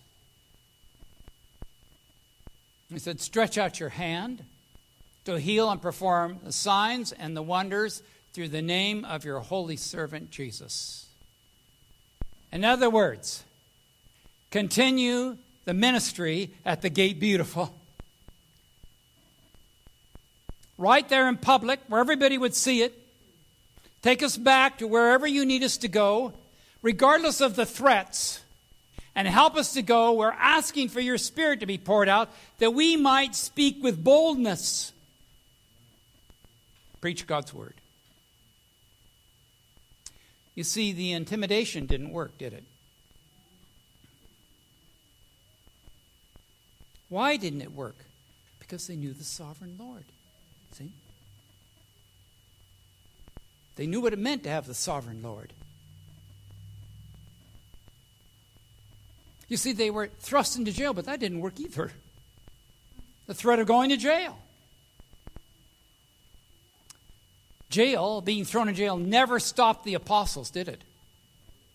He 2.91 2.99
said, 2.99 3.19
stretch 3.19 3.57
out 3.57 3.79
your 3.79 3.89
hand 3.89 4.43
to 5.25 5.39
heal 5.39 5.69
and 5.69 5.81
perform 5.81 6.39
the 6.43 6.51
signs 6.51 7.11
and 7.11 7.35
the 7.35 7.41
wonders 7.41 8.03
through 8.33 8.49
the 8.49 8.61
name 8.61 9.05
of 9.05 9.23
your 9.23 9.39
holy 9.39 9.77
servant 9.77 10.31
Jesus. 10.31 11.07
In 12.51 12.65
other 12.65 12.89
words, 12.89 13.43
continue 14.51 15.37
the 15.65 15.73
ministry 15.73 16.51
at 16.65 16.81
the 16.81 16.89
Gate 16.89 17.19
Beautiful. 17.19 17.73
Right 20.77 21.07
there 21.07 21.29
in 21.29 21.37
public, 21.37 21.79
where 21.87 22.01
everybody 22.01 22.37
would 22.37 22.55
see 22.55 22.81
it. 22.81 22.99
Take 24.01 24.21
us 24.21 24.35
back 24.35 24.79
to 24.79 24.87
wherever 24.87 25.25
you 25.25 25.45
need 25.45 25.63
us 25.63 25.77
to 25.77 25.87
go, 25.87 26.33
regardless 26.81 27.39
of 27.39 27.55
the 27.55 27.65
threats, 27.65 28.41
and 29.15 29.27
help 29.27 29.55
us 29.55 29.73
to 29.73 29.81
go. 29.81 30.13
We're 30.13 30.31
asking 30.31 30.89
for 30.89 30.99
your 30.99 31.17
Spirit 31.17 31.59
to 31.59 31.65
be 31.65 31.77
poured 31.77 32.09
out 32.09 32.29
that 32.57 32.71
we 32.71 32.97
might 32.97 33.35
speak 33.35 33.81
with 33.81 34.03
boldness 34.03 34.92
Preach 37.03 37.27
God's 37.27 37.53
word. 37.53 37.73
You 40.55 40.63
see, 40.63 40.93
the 40.93 41.11
intimidation 41.11 41.85
didn't 41.85 42.11
work, 42.11 42.37
did 42.37 42.53
it? 42.53 42.63
Why 47.09 47.35
didn't 47.35 47.59
it 47.59 47.73
work? 47.73 47.97
Because 48.57 48.87
they 48.87 48.95
knew 48.95 49.11
the 49.11 49.25
sovereign 49.25 49.75
Lord. 49.77 50.05
See? 50.71 50.93
They 53.75 53.85
knew 53.85 53.99
what 53.99 54.13
it 54.13 54.19
meant 54.19 54.43
to 54.43 54.49
have 54.49 54.65
the 54.65 54.73
sovereign 54.73 55.21
Lord. 55.21 55.51
You 59.49 59.57
see, 59.57 59.73
they 59.73 59.89
were 59.89 60.07
thrust 60.07 60.57
into 60.57 60.71
jail, 60.71 60.93
but 60.93 61.03
that 61.03 61.19
didn't 61.19 61.41
work 61.41 61.59
either. 61.59 61.91
The 63.27 63.33
threat 63.33 63.59
of 63.59 63.67
going 63.67 63.89
to 63.89 63.97
jail. 63.97 64.39
Jail, 67.73 68.21
being 68.21 68.45
thrown 68.45 68.69
in 68.69 68.75
jail, 68.75 68.95
never 68.95 69.39
stopped 69.39 69.83
the 69.83 69.95
apostles, 69.95 70.51
did 70.51 70.67
it? 70.69 70.81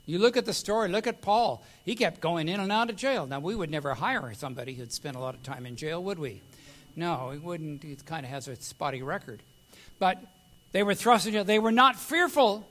You 0.06 0.18
look 0.18 0.38
at 0.38 0.46
the 0.46 0.54
story, 0.54 0.88
look 0.88 1.06
at 1.06 1.20
Paul. 1.20 1.62
He 1.84 1.94
kept 1.94 2.20
going 2.20 2.48
in 2.48 2.60
and 2.60 2.72
out 2.72 2.88
of 2.88 2.96
jail. 2.96 3.26
Now, 3.26 3.40
we 3.40 3.54
would 3.54 3.70
never 3.70 3.92
hire 3.92 4.32
somebody 4.32 4.72
who'd 4.72 4.92
spent 4.92 5.16
a 5.16 5.20
lot 5.20 5.34
of 5.34 5.42
time 5.42 5.66
in 5.66 5.76
jail, 5.76 6.02
would 6.02 6.18
we? 6.18 6.40
No, 6.96 7.30
he 7.30 7.38
wouldn't. 7.38 7.82
He 7.82 7.94
kind 8.06 8.24
of 8.24 8.30
has 8.30 8.48
a 8.48 8.56
spotty 8.56 9.02
record. 9.02 9.42
But 9.98 10.18
they 10.72 10.82
were 10.82 10.94
thrust 10.94 11.26
in 11.26 11.32
jail. 11.32 11.44
They 11.44 11.58
were 11.58 11.72
not 11.72 11.96
fearful 11.96 12.66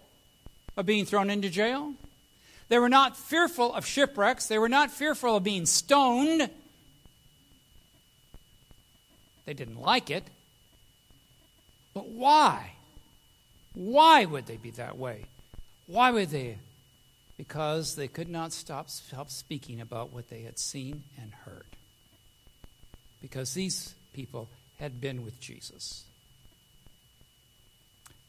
of 0.75 0.85
being 0.85 1.05
thrown 1.05 1.29
into 1.29 1.49
jail. 1.49 1.93
They 2.69 2.79
were 2.79 2.89
not 2.89 3.15
fearful 3.15 3.73
of 3.73 3.85
shipwrecks. 3.85 4.47
They 4.47 4.57
were 4.57 4.69
not 4.69 4.89
fearful 4.89 5.35
of 5.35 5.43
being 5.43 5.65
stoned. 5.65 6.49
They 9.45 9.53
didn't 9.53 9.79
like 9.79 10.09
it. 10.09 10.23
But 11.93 12.09
why? 12.09 12.71
Why 13.77 14.25
would 14.25 14.47
they 14.47 14.57
be 14.57 14.71
that 14.71 14.97
way? 14.97 15.25
Why 15.85 16.09
would 16.09 16.31
they? 16.31 16.57
Because 17.37 17.95
they 17.95 18.07
could 18.07 18.27
not 18.27 18.51
stop, 18.51 18.89
stop 18.89 19.29
speaking 19.29 19.81
about 19.81 20.11
what 20.11 20.29
they 20.29 20.41
had 20.41 20.57
seen 20.57 21.03
and 21.21 21.31
heard. 21.45 21.67
Because 23.21 23.53
these 23.53 23.93
people 24.13 24.49
had 24.79 24.99
been 24.99 25.23
with 25.23 25.39
Jesus. 25.39 26.05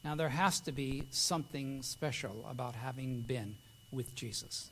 Now, 0.03 0.13
there 0.13 0.29
has 0.29 0.59
to 0.61 0.71
be 0.71 1.05
something 1.09 1.81
special 1.81 2.45
about 2.47 2.75
having 2.75 3.21
been 3.21 3.55
with 3.91 4.13
Jesus. 4.13 4.69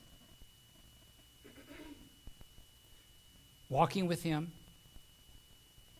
Walking 3.68 4.06
with 4.06 4.22
Him, 4.22 4.52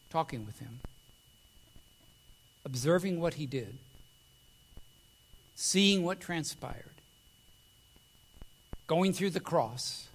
talking 0.08 0.47
with 0.47 0.61
Him, 0.61 0.78
observing 2.64 3.20
what 3.20 3.35
He 3.35 3.47
did, 3.47 3.76
seeing 5.60 6.04
what 6.04 6.20
transpired, 6.20 7.02
going 8.86 9.12
through 9.12 9.30
the 9.30 9.40
cross, 9.40 10.06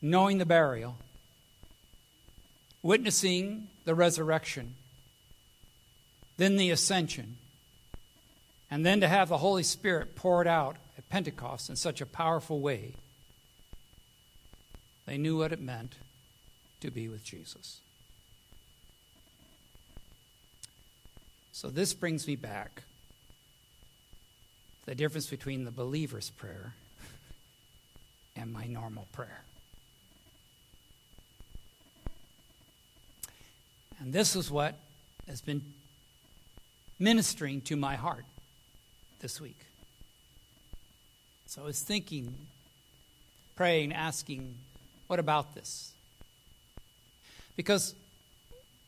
knowing 0.00 0.38
the 0.38 0.46
burial, 0.46 0.96
witnessing 2.82 3.68
the 3.84 3.94
resurrection, 3.94 4.74
then 6.38 6.56
the 6.56 6.70
ascension, 6.70 7.36
and 8.70 8.86
then 8.86 9.00
to 9.00 9.06
have 9.08 9.28
the 9.28 9.36
Holy 9.36 9.62
Spirit 9.62 10.16
poured 10.16 10.46
out 10.46 10.76
at 10.96 11.06
Pentecost 11.10 11.68
in 11.68 11.76
such 11.76 12.00
a 12.00 12.06
powerful 12.06 12.60
way. 12.60 12.94
They 15.04 15.18
knew 15.18 15.36
what 15.36 15.52
it 15.52 15.60
meant 15.60 15.96
to 16.80 16.90
be 16.90 17.06
with 17.06 17.22
Jesus. 17.22 17.80
So 21.52 21.68
this 21.68 21.92
brings 21.92 22.26
me 22.26 22.34
back 22.34 22.84
the 24.86 24.94
difference 24.94 25.26
between 25.26 25.64
the 25.64 25.70
believer's 25.70 26.30
prayer 26.30 26.74
and 28.36 28.52
my 28.52 28.66
normal 28.66 29.06
prayer. 29.12 29.42
And 33.98 34.12
this 34.12 34.36
is 34.36 34.50
what 34.50 34.76
has 35.26 35.40
been 35.40 35.62
ministering 36.98 37.60
to 37.62 37.76
my 37.76 37.96
heart 37.96 38.24
this 39.20 39.40
week. 39.40 39.58
So 41.46 41.62
I 41.62 41.64
was 41.64 41.80
thinking, 41.80 42.34
praying, 43.56 43.92
asking, 43.92 44.54
what 45.06 45.18
about 45.18 45.54
this? 45.54 45.92
Because 47.56 47.94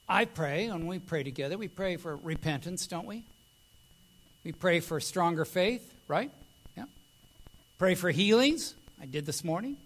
I 0.08 0.26
pray, 0.26 0.66
and 0.66 0.86
we 0.86 0.98
pray 0.98 1.22
together, 1.22 1.58
we 1.58 1.68
pray 1.68 1.96
for 1.96 2.16
repentance, 2.16 2.86
don't 2.86 3.06
we? 3.06 3.24
We 4.48 4.52
pray 4.52 4.80
for 4.80 4.98
stronger 4.98 5.44
faith, 5.44 5.92
right? 6.08 6.30
Yeah. 6.74 6.84
Pray 7.76 7.94
for 7.94 8.10
healings. 8.10 8.74
I 8.98 9.04
did 9.04 9.26
this 9.26 9.44
morning. 9.44 9.76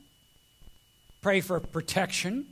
Pray 1.20 1.40
for 1.40 1.58
protection. 1.58 2.46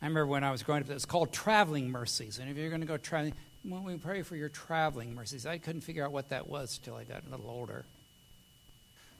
I 0.00 0.04
remember 0.04 0.28
when 0.28 0.44
I 0.44 0.52
was 0.52 0.62
growing 0.62 0.84
up, 0.84 0.88
it 0.88 0.94
was 0.94 1.06
called 1.06 1.32
traveling 1.32 1.90
mercies. 1.90 2.38
And 2.38 2.48
if 2.48 2.56
you're 2.56 2.68
going 2.68 2.82
to 2.82 2.86
go 2.86 2.98
traveling, 2.98 3.34
well, 3.64 3.82
we 3.82 3.96
pray 3.96 4.22
for 4.22 4.36
your 4.36 4.48
traveling 4.48 5.12
mercies. 5.12 5.44
I 5.44 5.58
couldn't 5.58 5.80
figure 5.80 6.04
out 6.04 6.12
what 6.12 6.28
that 6.28 6.48
was 6.48 6.78
until 6.78 6.94
I 6.94 7.02
got 7.02 7.24
a 7.26 7.30
little 7.30 7.50
older. 7.50 7.84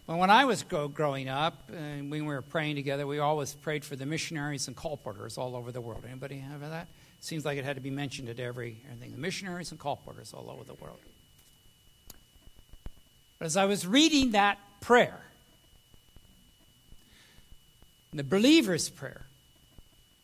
But 0.07 0.19
when 0.19 0.30
I 0.30 0.45
was 0.45 0.62
go- 0.62 0.87
growing 0.87 1.28
up 1.28 1.69
and 1.76 2.12
we 2.12 2.23
were 2.23 2.42
praying 2.42 2.76
together, 2.76 3.09
we 3.09 3.19
always 3.19 3.54
prayed 3.54 3.85
for 3.85 3.97
the 3.97 4.07
missionaries 4.07 4.69
and 4.69 4.76
colporteurs 4.76 5.37
all 5.37 5.57
over 5.57 5.73
the 5.73 5.80
world. 5.80 6.04
Anybody 6.09 6.38
have 6.38 6.61
that? 6.61 6.87
Seems 7.19 7.45
like 7.45 7.59
it 7.59 7.64
had 7.64 7.75
to 7.75 7.83
be 7.83 7.90
mentioned 7.90 8.28
at 8.28 8.38
every 8.38 8.76
everything. 8.87 9.11
The 9.11 9.19
missionaries 9.19 9.73
and 9.73 9.80
colporteurs 9.80 10.33
all 10.33 10.49
over 10.49 10.62
the 10.62 10.75
world. 10.75 11.00
But 13.40 13.47
as 13.47 13.56
I 13.56 13.64
was 13.64 13.87
reading 13.87 14.32
that 14.32 14.59
prayer, 14.80 15.18
the 18.12 18.23
believer's 18.23 18.90
prayer, 18.90 19.23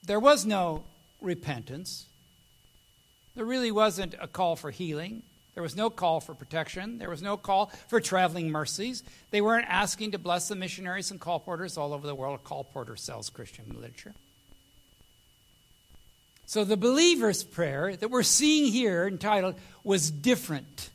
there 0.05 0.21
was 0.21 0.45
no 0.45 0.85
repentance. 1.23 2.07
There 3.35 3.47
really 3.47 3.73
wasn't 3.73 4.15
a 4.21 4.29
call 4.29 4.55
for 4.55 4.71
healing. 4.71 5.23
There 5.55 5.63
was 5.63 5.75
no 5.75 5.89
call 5.89 6.21
for 6.21 6.35
protection. 6.35 6.99
There 6.99 7.09
was 7.09 7.23
no 7.23 7.39
call 7.39 7.73
for 7.89 8.03
traveling 8.03 8.51
mercies. 8.51 9.03
They 9.31 9.41
weren't 9.41 9.67
asking 9.67 10.13
to 10.13 10.19
bless 10.19 10.49
the 10.49 10.55
missionaries 10.55 11.11
and 11.11 11.19
colporteurs 11.19 11.79
all 11.79 11.95
over 11.95 12.07
the 12.07 12.15
world. 12.15 12.39
A 12.45 12.47
colporteur 12.47 12.99
sells 12.99 13.31
Christian 13.31 13.65
literature. 13.75 14.13
So 16.45 16.65
the 16.65 16.77
believer's 16.77 17.43
prayer 17.43 17.97
that 17.97 18.11
we're 18.11 18.23
seeing 18.23 18.71
here 18.71 19.09
entitled 19.09 19.55
was 19.83 20.11
different. 20.11 20.91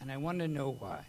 And 0.00 0.10
I 0.10 0.16
want 0.16 0.38
to 0.38 0.48
know 0.48 0.70
why. 0.78 1.04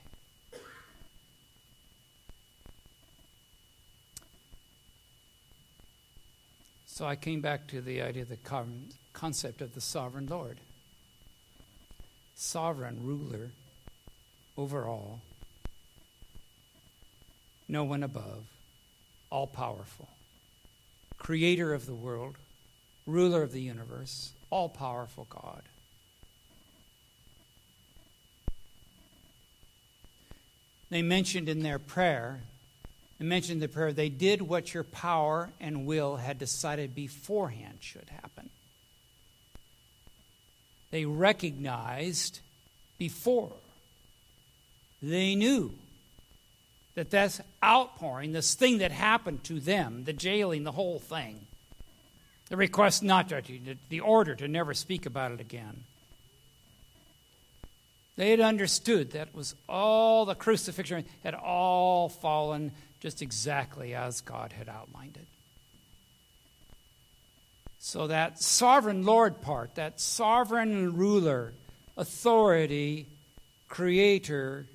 So 6.86 7.06
I 7.06 7.16
came 7.16 7.42
back 7.42 7.68
to 7.68 7.82
the 7.82 8.02
idea, 8.02 8.26
the 8.26 8.38
concept 9.14 9.62
of 9.62 9.74
the 9.74 9.82
sovereign 9.82 10.28
Lord. 10.28 10.60
Sovereign 12.36 13.00
ruler 13.04 13.52
over 14.58 14.86
all, 14.88 15.22
no 17.68 17.84
one 17.84 18.04
above, 18.04 18.44
all 19.30 19.48
powerful, 19.48 20.10
creator 21.18 21.74
of 21.74 21.86
the 21.86 21.94
world, 21.94 22.36
ruler 23.06 23.44
of 23.44 23.52
the 23.52 23.62
universe, 23.62 24.34
all 24.50 24.70
powerful 24.70 25.28
God. 25.30 25.62
They 30.92 31.02
mentioned 31.02 31.50
in 31.50 31.64
their 31.64 31.80
prayer 31.80 32.42
and 33.18 33.30
mentioned 33.30 33.62
the 33.62 33.70
prayer, 33.70 33.94
they 33.94 34.10
did 34.10 34.42
what 34.42 34.74
your 34.74 34.84
power 34.84 35.50
and 35.60 35.86
will 35.86 36.18
had 36.18 36.38
decided 36.38 36.94
beforehand 36.94 37.78
should 37.80 38.10
happen. 38.22 38.50
They 40.92 41.06
recognized 41.06 42.42
before, 42.98 43.54
they 45.02 45.34
knew 45.34 45.74
that 46.96 47.10
this 47.10 47.40
outpouring, 47.64 48.34
this 48.34 48.54
thing 48.54 48.80
that 48.80 48.92
happened 48.92 49.46
to 49.46 49.62
them, 49.62 50.04
the 50.04 50.14
jailing, 50.14 50.66
the 50.66 50.74
whole 50.74 51.00
thing, 51.00 51.48
the 52.50 52.58
request 52.58 53.02
not 53.02 53.30
to, 53.30 53.42
the 53.90 54.02
order 54.02 54.36
to 54.36 54.48
never 54.48 54.74
speak 54.74 55.06
about 55.06 55.32
it 55.32 55.40
again. 55.40 55.86
They 58.18 58.32
had 58.32 58.42
understood 58.42 59.12
that 59.12 59.34
was 59.34 59.56
all 59.68 60.26
the 60.26 60.36
crucifixion 60.36 61.06
had 61.24 61.34
all 61.34 62.10
fallen 62.10 62.72
just 63.00 63.22
exactly 63.22 63.96
as 63.96 64.22
God 64.22 64.54
had 64.54 64.70
outlined 64.70 65.18
it. 65.18 65.28
So, 67.80 68.08
that 68.08 68.40
sovereign 68.40 69.06
Lord 69.06 69.42
part, 69.42 69.74
that 69.74 70.00
sovereign 70.00 70.96
ruler, 70.96 71.54
authority, 71.98 73.08
creator, 73.70 74.68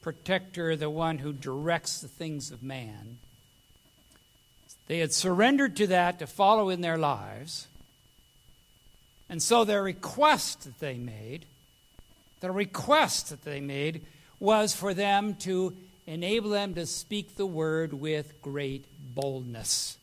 protector, 0.00 0.76
the 0.76 0.88
one 0.88 1.18
who 1.18 1.32
directs 1.32 2.00
the 2.00 2.08
things 2.08 2.52
of 2.52 2.62
man, 2.62 3.18
they 4.86 4.98
had 4.98 5.12
surrendered 5.12 5.76
to 5.76 5.88
that 5.88 6.20
to 6.20 6.26
follow 6.28 6.68
in 6.68 6.82
their 6.82 6.98
lives. 6.98 7.66
And 9.28 9.42
so, 9.42 9.64
their 9.64 9.82
request 9.82 10.62
that 10.64 10.78
they 10.78 10.98
made, 10.98 11.46
the 12.40 12.50
request 12.50 13.30
that 13.30 13.42
they 13.42 13.60
made 13.60 14.04
was 14.38 14.74
for 14.74 14.94
them 14.94 15.34
to 15.36 15.76
enable 16.06 16.50
them 16.50 16.74
to 16.74 16.86
speak 16.86 17.36
the 17.36 17.46
word 17.46 17.92
with 17.92 18.40
great 18.42 18.86
boldness. 19.14 19.98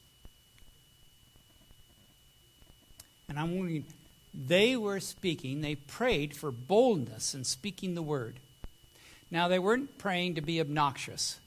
And 3.29 3.37
I'm 3.37 3.57
wondering, 3.57 3.85
they 4.33 4.77
were 4.77 4.99
speaking, 4.99 5.61
they 5.61 5.75
prayed 5.75 6.35
for 6.35 6.51
boldness 6.51 7.33
in 7.33 7.43
speaking 7.43 7.95
the 7.95 8.01
word. 8.01 8.39
Now, 9.29 9.47
they 9.47 9.59
weren't 9.59 9.97
praying 9.97 10.35
to 10.35 10.41
be 10.41 10.61
obnoxious. 10.61 11.39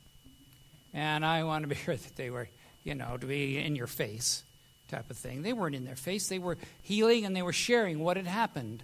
And 0.92 1.24
I 1.24 1.44
want 1.44 1.62
to 1.62 1.68
be 1.68 1.74
sure 1.84 1.96
that 1.96 2.16
they 2.16 2.30
were, 2.30 2.48
you 2.84 2.94
know, 2.94 3.16
to 3.16 3.26
be 3.26 3.58
in 3.58 3.76
your 3.76 3.86
face 3.86 4.42
type 4.88 5.08
of 5.08 5.16
thing. 5.16 5.42
They 5.42 5.52
weren't 5.52 5.76
in 5.76 5.84
their 5.84 5.96
face. 5.96 6.28
They 6.28 6.38
were 6.38 6.58
healing 6.82 7.24
and 7.24 7.34
they 7.34 7.42
were 7.42 7.52
sharing 7.52 8.00
what 8.00 8.16
had 8.16 8.26
happened, 8.26 8.82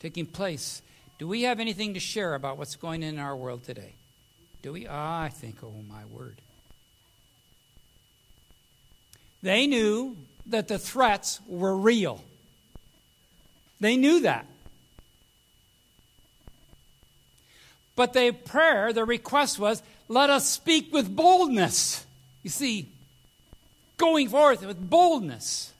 taking 0.00 0.26
place. 0.26 0.80
Do 1.18 1.28
we 1.28 1.42
have 1.42 1.60
anything 1.60 1.94
to 1.94 2.00
share 2.00 2.34
about 2.34 2.58
what's 2.58 2.76
going 2.76 3.02
on 3.02 3.10
in 3.10 3.18
our 3.18 3.36
world 3.36 3.64
today? 3.64 3.94
Do 4.62 4.72
we? 4.72 4.86
Ah, 4.86 5.22
I 5.22 5.28
think, 5.28 5.62
oh 5.62 5.74
my 5.88 6.04
word. 6.06 6.40
They 9.42 9.66
knew 9.66 10.16
that 10.46 10.68
the 10.68 10.78
threats 10.78 11.38
were 11.46 11.76
real. 11.76 12.24
They 13.78 13.96
knew 13.96 14.20
that. 14.20 14.46
But 17.94 18.14
their 18.14 18.32
prayer, 18.32 18.92
their 18.92 19.04
request 19.04 19.58
was, 19.58 19.82
let 20.08 20.30
us 20.30 20.48
speak 20.48 20.92
with 20.92 21.14
boldness. 21.14 22.06
You 22.42 22.48
see, 22.48 22.88
going 23.98 24.30
forth 24.30 24.66
with 24.66 24.90
boldness. 24.90 25.73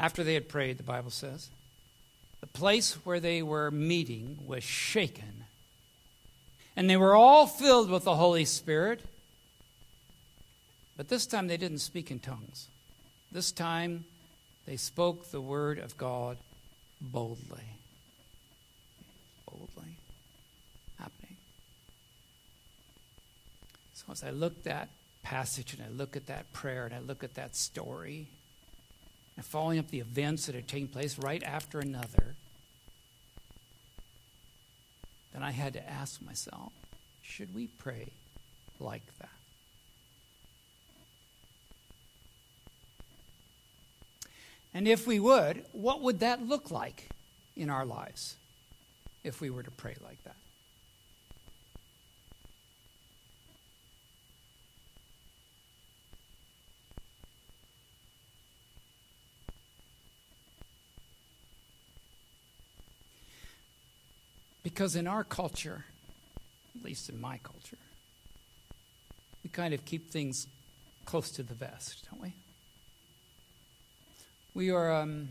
After 0.00 0.24
they 0.24 0.32
had 0.32 0.48
prayed, 0.48 0.78
the 0.78 0.82
Bible 0.82 1.10
says, 1.10 1.50
the 2.40 2.46
place 2.46 2.94
where 3.04 3.20
they 3.20 3.42
were 3.42 3.70
meeting 3.70 4.38
was 4.46 4.64
shaken. 4.64 5.44
And 6.74 6.88
they 6.88 6.96
were 6.96 7.14
all 7.14 7.46
filled 7.46 7.90
with 7.90 8.04
the 8.04 8.16
Holy 8.16 8.46
Spirit. 8.46 9.02
But 10.96 11.08
this 11.08 11.26
time 11.26 11.48
they 11.48 11.58
didn't 11.58 11.80
speak 11.80 12.10
in 12.10 12.18
tongues. 12.18 12.68
This 13.30 13.52
time 13.52 14.06
they 14.66 14.78
spoke 14.78 15.30
the 15.30 15.40
word 15.40 15.78
of 15.78 15.98
God 15.98 16.38
boldly. 16.98 17.60
Boldly 19.44 19.96
happening. 20.98 21.36
So 23.92 24.06
as 24.12 24.24
I 24.24 24.30
look 24.30 24.56
at 24.56 24.64
that 24.64 24.88
passage 25.22 25.74
and 25.74 25.82
I 25.82 25.90
look 25.94 26.16
at 26.16 26.28
that 26.28 26.50
prayer 26.54 26.86
and 26.86 26.94
I 26.94 27.00
look 27.00 27.22
at 27.22 27.34
that 27.34 27.54
story, 27.54 28.28
and 29.40 29.46
following 29.46 29.78
up 29.78 29.88
the 29.88 30.00
events 30.00 30.44
that 30.44 30.54
had 30.54 30.68
taken 30.68 30.86
place 30.86 31.18
right 31.18 31.42
after 31.42 31.80
another, 31.80 32.34
then 35.32 35.42
I 35.42 35.50
had 35.50 35.72
to 35.72 35.90
ask 35.90 36.20
myself 36.20 36.74
should 37.22 37.54
we 37.54 37.68
pray 37.68 38.08
like 38.78 39.00
that? 39.18 39.30
And 44.74 44.86
if 44.86 45.06
we 45.06 45.18
would, 45.18 45.64
what 45.72 46.02
would 46.02 46.20
that 46.20 46.46
look 46.46 46.70
like 46.70 47.08
in 47.56 47.70
our 47.70 47.86
lives 47.86 48.36
if 49.24 49.40
we 49.40 49.48
were 49.48 49.62
to 49.62 49.70
pray 49.70 49.96
like 50.04 50.22
that? 50.24 50.36
Because 64.80 64.96
in 64.96 65.06
our 65.06 65.24
culture, 65.24 65.84
at 66.74 66.82
least 66.82 67.10
in 67.10 67.20
my 67.20 67.38
culture, 67.42 67.76
we 69.44 69.50
kind 69.50 69.74
of 69.74 69.84
keep 69.84 70.10
things 70.10 70.46
close 71.04 71.30
to 71.32 71.42
the 71.42 71.52
vest, 71.52 72.08
don't 72.10 72.22
we? 72.22 72.32
We 74.54 74.70
are 74.70 74.90
um, 74.90 75.28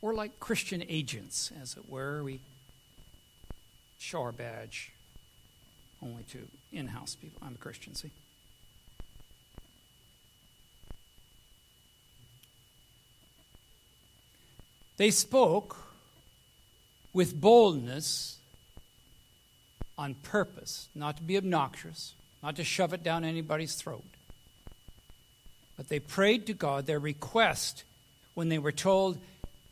we're 0.00 0.12
like 0.12 0.40
Christian 0.40 0.82
agents, 0.88 1.52
as 1.62 1.76
it 1.76 1.88
were. 1.88 2.24
We 2.24 2.40
show 3.96 4.22
our 4.22 4.32
badge 4.32 4.90
only 6.02 6.24
to 6.32 6.40
in-house 6.72 7.14
people. 7.14 7.40
I'm 7.46 7.54
a 7.54 7.58
Christian, 7.58 7.94
see. 7.94 8.10
They 14.96 15.12
spoke 15.12 15.91
with 17.12 17.40
boldness 17.40 18.38
on 19.98 20.14
purpose, 20.14 20.88
not 20.94 21.16
to 21.18 21.22
be 21.22 21.36
obnoxious, 21.36 22.14
not 22.42 22.56
to 22.56 22.64
shove 22.64 22.92
it 22.92 23.02
down 23.02 23.24
anybody's 23.24 23.74
throat. 23.74 24.04
But 25.76 25.88
they 25.88 26.00
prayed 26.00 26.46
to 26.46 26.54
God. 26.54 26.86
Their 26.86 26.98
request 26.98 27.84
when 28.34 28.48
they 28.48 28.58
were 28.58 28.72
told, 28.72 29.18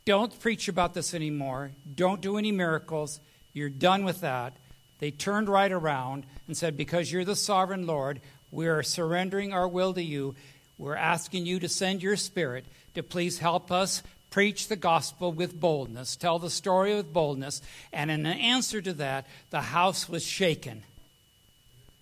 don't 0.04 0.38
preach 0.40 0.68
about 0.68 0.94
this 0.94 1.14
anymore, 1.14 1.72
don't 1.94 2.20
do 2.20 2.36
any 2.36 2.52
miracles, 2.52 3.20
you're 3.52 3.68
done 3.68 4.04
with 4.04 4.20
that, 4.20 4.54
they 5.00 5.10
turned 5.10 5.48
right 5.48 5.72
around 5.72 6.26
and 6.46 6.56
said, 6.56 6.76
Because 6.76 7.10
you're 7.10 7.24
the 7.24 7.34
sovereign 7.34 7.86
Lord, 7.86 8.20
we 8.50 8.68
are 8.68 8.82
surrendering 8.82 9.52
our 9.52 9.66
will 9.66 9.94
to 9.94 10.02
you. 10.02 10.34
We're 10.78 10.94
asking 10.94 11.46
you 11.46 11.58
to 11.60 11.68
send 11.68 12.02
your 12.02 12.16
spirit 12.16 12.64
to 12.94 13.02
please 13.02 13.38
help 13.38 13.72
us 13.72 14.02
preach 14.30 14.68
the 14.68 14.76
gospel 14.76 15.32
with 15.32 15.58
boldness, 15.58 16.16
tell 16.16 16.38
the 16.38 16.50
story 16.50 16.94
with 16.94 17.12
boldness. 17.12 17.60
And 17.92 18.10
in 18.10 18.24
answer 18.24 18.80
to 18.80 18.92
that, 18.94 19.26
the 19.50 19.60
house 19.60 20.08
was 20.08 20.24
shaken. 20.24 20.84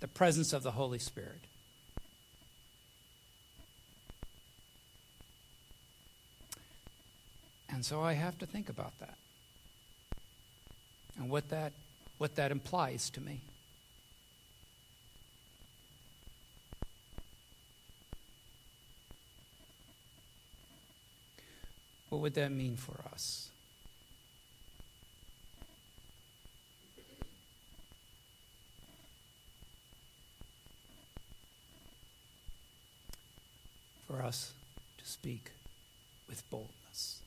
The 0.01 0.09
presence 0.09 0.53
of 0.53 0.63
the 0.63 0.71
Holy 0.71 0.99
Spirit. 0.99 1.41
And 7.69 7.85
so 7.85 8.03
I 8.03 8.13
have 8.15 8.39
to 8.39 8.47
think 8.47 8.69
about 8.69 8.99
that 9.01 9.17
and 11.19 11.29
what 11.29 11.49
that, 11.51 11.73
what 12.19 12.37
that 12.37 12.51
implies 12.51 13.11
to 13.11 13.21
me. 13.21 13.41
What 22.09 22.21
would 22.23 22.35
that 22.35 22.51
mean 22.51 22.77
for 22.77 23.05
us? 23.13 23.51
For 34.07 34.23
us 34.23 34.53
to 34.97 35.07
speak 35.07 35.51
with 36.29 36.49
boldness. 36.51 37.21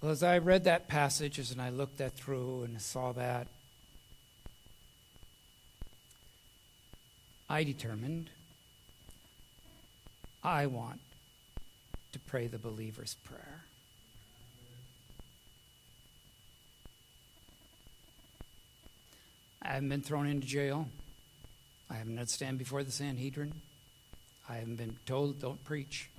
Well, 0.00 0.10
as 0.10 0.22
I 0.22 0.38
read 0.38 0.64
that 0.64 0.88
passage, 0.88 1.38
as 1.38 1.56
I 1.58 1.70
looked 1.70 1.98
that 1.98 2.12
through 2.12 2.64
and 2.64 2.82
saw 2.82 3.12
that, 3.12 3.46
I 7.48 7.62
determined 7.62 8.30
I 10.44 10.66
want 10.66 11.00
to 12.12 12.18
pray 12.18 12.48
the 12.48 12.58
believer's 12.58 13.16
prayer. 13.24 13.64
I 19.62 19.68
haven't 19.68 19.88
been 19.88 20.02
thrown 20.02 20.26
into 20.26 20.46
jail. 20.46 20.86
I 21.90 21.94
haven't 21.94 22.18
had 22.18 22.28
to 22.28 22.34
stand 22.34 22.58
before 22.58 22.84
the 22.84 22.92
Sanhedrin. 22.92 23.54
I 24.46 24.56
haven't 24.56 24.76
been 24.76 24.98
told 25.06 25.40
don't 25.40 25.64
preach. 25.64 26.10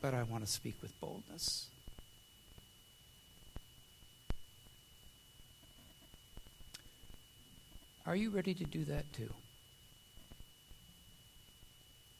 But 0.00 0.14
I 0.14 0.22
want 0.22 0.46
to 0.46 0.50
speak 0.50 0.76
with 0.80 0.98
boldness. 0.98 1.66
Are 8.04 8.16
you 8.16 8.30
ready 8.30 8.52
to 8.54 8.64
do 8.64 8.84
that 8.86 9.12
too? 9.12 9.30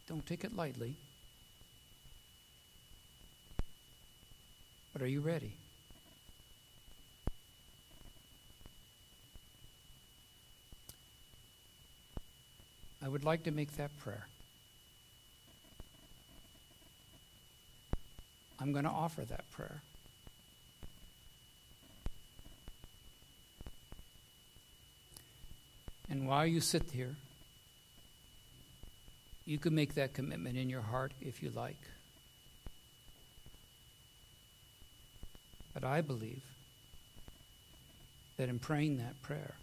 Don't 0.08 0.24
take 0.24 0.44
it 0.44 0.54
lightly. 0.54 0.94
But 4.92 5.02
are 5.02 5.06
you 5.06 5.20
ready? 5.20 5.56
I 13.04 13.08
would 13.08 13.24
like 13.24 13.42
to 13.44 13.50
make 13.50 13.76
that 13.76 13.90
prayer. 13.98 14.26
I'm 18.60 18.70
going 18.70 18.84
to 18.84 18.90
offer 18.90 19.24
that 19.24 19.50
prayer. 19.50 19.82
And 26.12 26.28
while 26.28 26.44
you 26.46 26.60
sit 26.60 26.90
here, 26.92 27.16
you 29.46 29.56
can 29.56 29.74
make 29.74 29.94
that 29.94 30.12
commitment 30.12 30.58
in 30.58 30.68
your 30.68 30.82
heart 30.82 31.14
if 31.22 31.42
you 31.42 31.48
like. 31.48 31.80
But 35.72 35.84
I 35.84 36.02
believe 36.02 36.42
that 38.36 38.50
in 38.50 38.58
praying 38.58 38.98
that 38.98 39.22
prayer, 39.22 39.54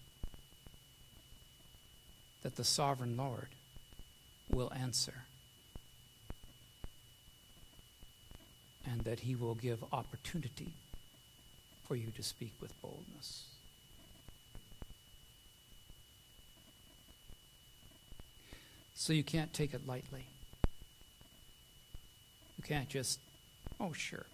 that 2.41 2.55
the 2.55 2.63
sovereign 2.63 3.15
Lord 3.15 3.49
will 4.49 4.73
answer. 4.73 5.25
And 8.89 9.01
that 9.01 9.19
he 9.19 9.35
will 9.35 9.53
give 9.53 9.83
opportunity 9.93 10.73
for 11.88 11.95
you 11.95 12.07
to 12.17 12.23
speak 12.23 12.53
with 12.59 12.73
boldness. 12.81 13.43
So 19.10 19.13
you 19.13 19.24
can't 19.24 19.52
take 19.52 19.74
it 19.74 19.88
lightly. 19.88 20.24
You 22.58 22.63
can't 22.63 22.88
just, 22.88 23.19
oh, 23.80 23.91
sure. 23.91 24.28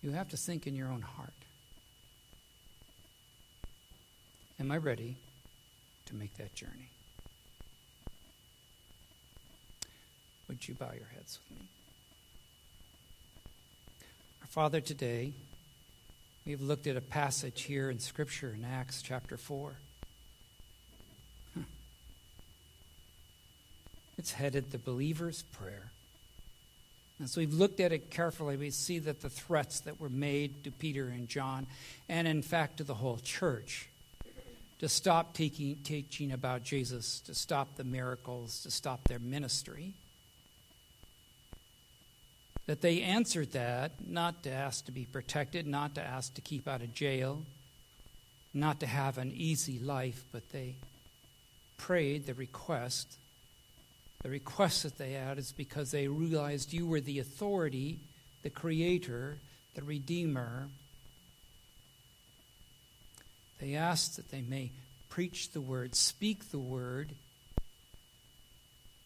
You 0.00 0.12
have 0.12 0.28
to 0.28 0.36
think 0.36 0.68
in 0.68 0.76
your 0.76 0.92
own 0.92 1.02
heart. 1.02 1.32
Am 4.60 4.70
I 4.70 4.76
ready 4.76 5.16
to 6.06 6.14
make 6.14 6.36
that 6.36 6.54
journey? 6.54 6.90
Would 10.46 10.68
you 10.68 10.74
bow 10.74 10.92
your 10.96 11.08
heads 11.16 11.40
with 11.50 11.58
me? 11.58 11.66
Our 14.42 14.46
Father, 14.46 14.80
today 14.80 15.32
we've 16.46 16.62
looked 16.62 16.86
at 16.86 16.96
a 16.96 17.00
passage 17.00 17.62
here 17.62 17.90
in 17.90 17.98
Scripture 17.98 18.54
in 18.56 18.64
Acts 18.64 19.02
chapter 19.02 19.36
4. 19.36 19.72
It's 24.18 24.32
headed 24.32 24.72
the 24.72 24.78
believer's 24.78 25.42
prayer. 25.42 25.92
And 27.20 27.30
so 27.30 27.40
we've 27.40 27.54
looked 27.54 27.80
at 27.80 27.92
it 27.92 28.10
carefully. 28.10 28.56
We 28.56 28.70
see 28.70 28.98
that 29.00 29.22
the 29.22 29.30
threats 29.30 29.80
that 29.80 30.00
were 30.00 30.08
made 30.08 30.64
to 30.64 30.70
Peter 30.70 31.08
and 31.08 31.28
John, 31.28 31.66
and 32.08 32.28
in 32.28 32.42
fact 32.42 32.78
to 32.78 32.84
the 32.84 32.94
whole 32.94 33.18
church, 33.18 33.88
to 34.80 34.88
stop 34.88 35.34
taking, 35.34 35.76
teaching 35.76 36.32
about 36.32 36.62
Jesus, 36.62 37.20
to 37.20 37.34
stop 37.34 37.76
the 37.76 37.84
miracles, 37.84 38.62
to 38.62 38.70
stop 38.70 39.02
their 39.08 39.18
ministry. 39.18 39.94
That 42.66 42.80
they 42.82 43.02
answered 43.02 43.52
that 43.52 43.92
not 44.06 44.42
to 44.44 44.52
ask 44.52 44.84
to 44.86 44.92
be 44.92 45.04
protected, 45.04 45.66
not 45.66 45.94
to 45.94 46.02
ask 46.02 46.34
to 46.34 46.40
keep 46.40 46.68
out 46.68 46.82
of 46.82 46.94
jail, 46.94 47.42
not 48.54 48.78
to 48.80 48.86
have 48.86 49.18
an 49.18 49.32
easy 49.34 49.78
life, 49.78 50.24
but 50.30 50.50
they 50.50 50.76
prayed 51.76 52.26
the 52.26 52.34
request 52.34 53.16
the 54.22 54.30
request 54.30 54.82
that 54.82 54.98
they 54.98 55.12
had 55.12 55.38
is 55.38 55.52
because 55.52 55.90
they 55.90 56.08
realized 56.08 56.72
you 56.72 56.86
were 56.86 57.00
the 57.00 57.20
authority, 57.20 58.00
the 58.42 58.50
creator, 58.50 59.38
the 59.74 59.82
redeemer. 59.82 60.68
They 63.60 63.74
asked 63.74 64.16
that 64.16 64.30
they 64.30 64.42
may 64.42 64.72
preach 65.08 65.52
the 65.52 65.60
word, 65.60 65.94
speak 65.94 66.50
the 66.50 66.58
word, 66.58 67.12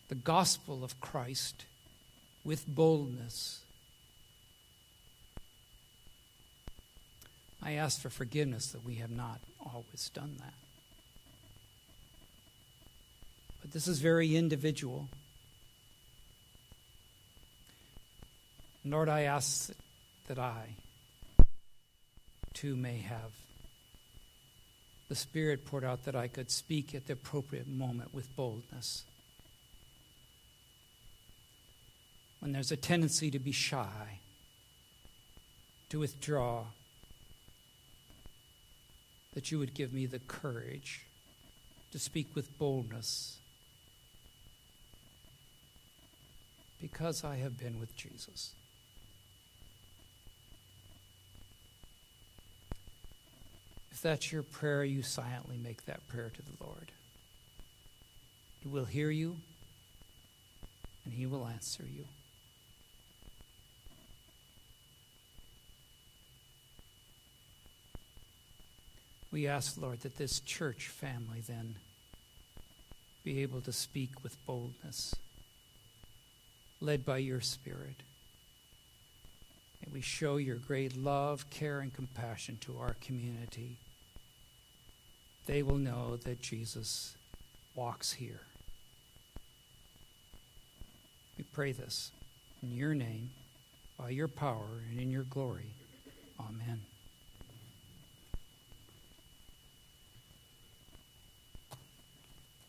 the 0.09 0.15
gospel 0.15 0.83
of 0.83 1.01
Christ 1.01 1.67
with 2.45 2.67
boldness. 2.67 3.61
I 7.63 7.73
ask 7.73 8.01
for 8.01 8.11
forgiveness 8.11 8.73
that 8.73 8.85
we 8.85 8.97
have 8.97 9.11
not 9.11 9.41
always 9.61 10.11
done 10.13 10.37
that. 10.41 10.55
But 13.63 13.71
this 13.71 13.87
is 13.87 14.01
very 14.01 14.37
individual. 14.37 15.09
Lord, 18.85 19.09
I 19.09 19.23
ask 19.23 19.71
that 20.27 20.39
I 20.39 20.75
too 22.53 22.77
may 22.77 22.99
have 22.99 23.33
the 25.09 25.15
Spirit 25.15 25.67
poured 25.67 25.85
out 25.85 26.07
that 26.07 26.17
I 26.17 26.27
could 26.27 26.51
speak 26.51 26.95
at 26.95 27.07
the 27.07 27.13
appropriate 27.13 27.69
moment 27.69 28.15
with 28.15 28.35
boldness. 28.35 29.05
When 32.41 32.53
there's 32.53 32.73
a 32.73 32.77
tendency 32.77 33.31
to 33.31 33.39
be 33.39 33.53
shy, 33.53 34.21
to 35.91 35.99
withdraw, 35.99 36.65
that 39.35 39.53
you 39.53 39.59
would 39.59 39.75
give 39.75 39.93
me 39.93 40.07
the 40.07 40.19
courage 40.19 41.05
to 41.93 41.99
speak 41.99 42.35
with 42.35 42.59
boldness 42.59 43.37
because 46.83 47.23
I 47.23 47.37
have 47.37 47.57
been 47.57 47.79
with 47.79 47.97
Jesus. 47.97 48.55
If 53.93 54.03
that's 54.03 54.33
your 54.33 54.43
prayer, 54.43 54.83
you 54.83 55.03
silently 55.03 55.57
make 55.57 55.87
that 55.87 56.07
prayer 56.09 56.31
to 56.35 56.43
the 56.43 56.65
Lord. 56.65 56.91
He 58.61 58.69
will 58.69 58.85
hear 58.85 59.11
you, 59.11 59.37
and 61.05 61.15
He 61.15 61.25
will 61.25 61.47
answer 61.47 61.85
you. 61.85 62.05
We 69.31 69.47
ask, 69.47 69.81
Lord, 69.81 70.01
that 70.01 70.19
this 70.19 70.41
church 70.41 70.89
family 70.89 71.43
then 71.47 71.77
be 73.25 73.41
able 73.43 73.61
to 73.63 73.73
speak 73.73 74.25
with 74.25 74.37
boldness, 74.47 75.15
led 76.83 77.05
by 77.05 77.19
your 77.19 77.41
Spirit. 77.41 78.03
And 79.85 79.93
we 79.93 80.01
show 80.01 80.37
your 80.37 80.57
great 80.57 80.97
love, 80.97 81.49
care, 81.51 81.81
and 81.81 81.93
compassion 81.93 82.59
to 82.63 82.79
our 82.79 82.97
community. 83.01 83.77
They 85.47 85.63
will 85.63 85.79
know 85.79 86.17
that 86.17 86.41
Jesus 86.41 87.17
walks 87.75 88.13
here. 88.13 88.43
We 91.37 91.45
pray 91.45 91.73
this 91.73 92.13
in 92.63 92.73
your 92.73 92.95
name, 92.95 93.31
by 93.99 94.11
your 94.11 94.29
power, 94.29 94.83
and 94.91 95.01
in 95.01 95.11
your 95.11 95.25
glory. 95.25 95.75
Amen. 96.39 96.92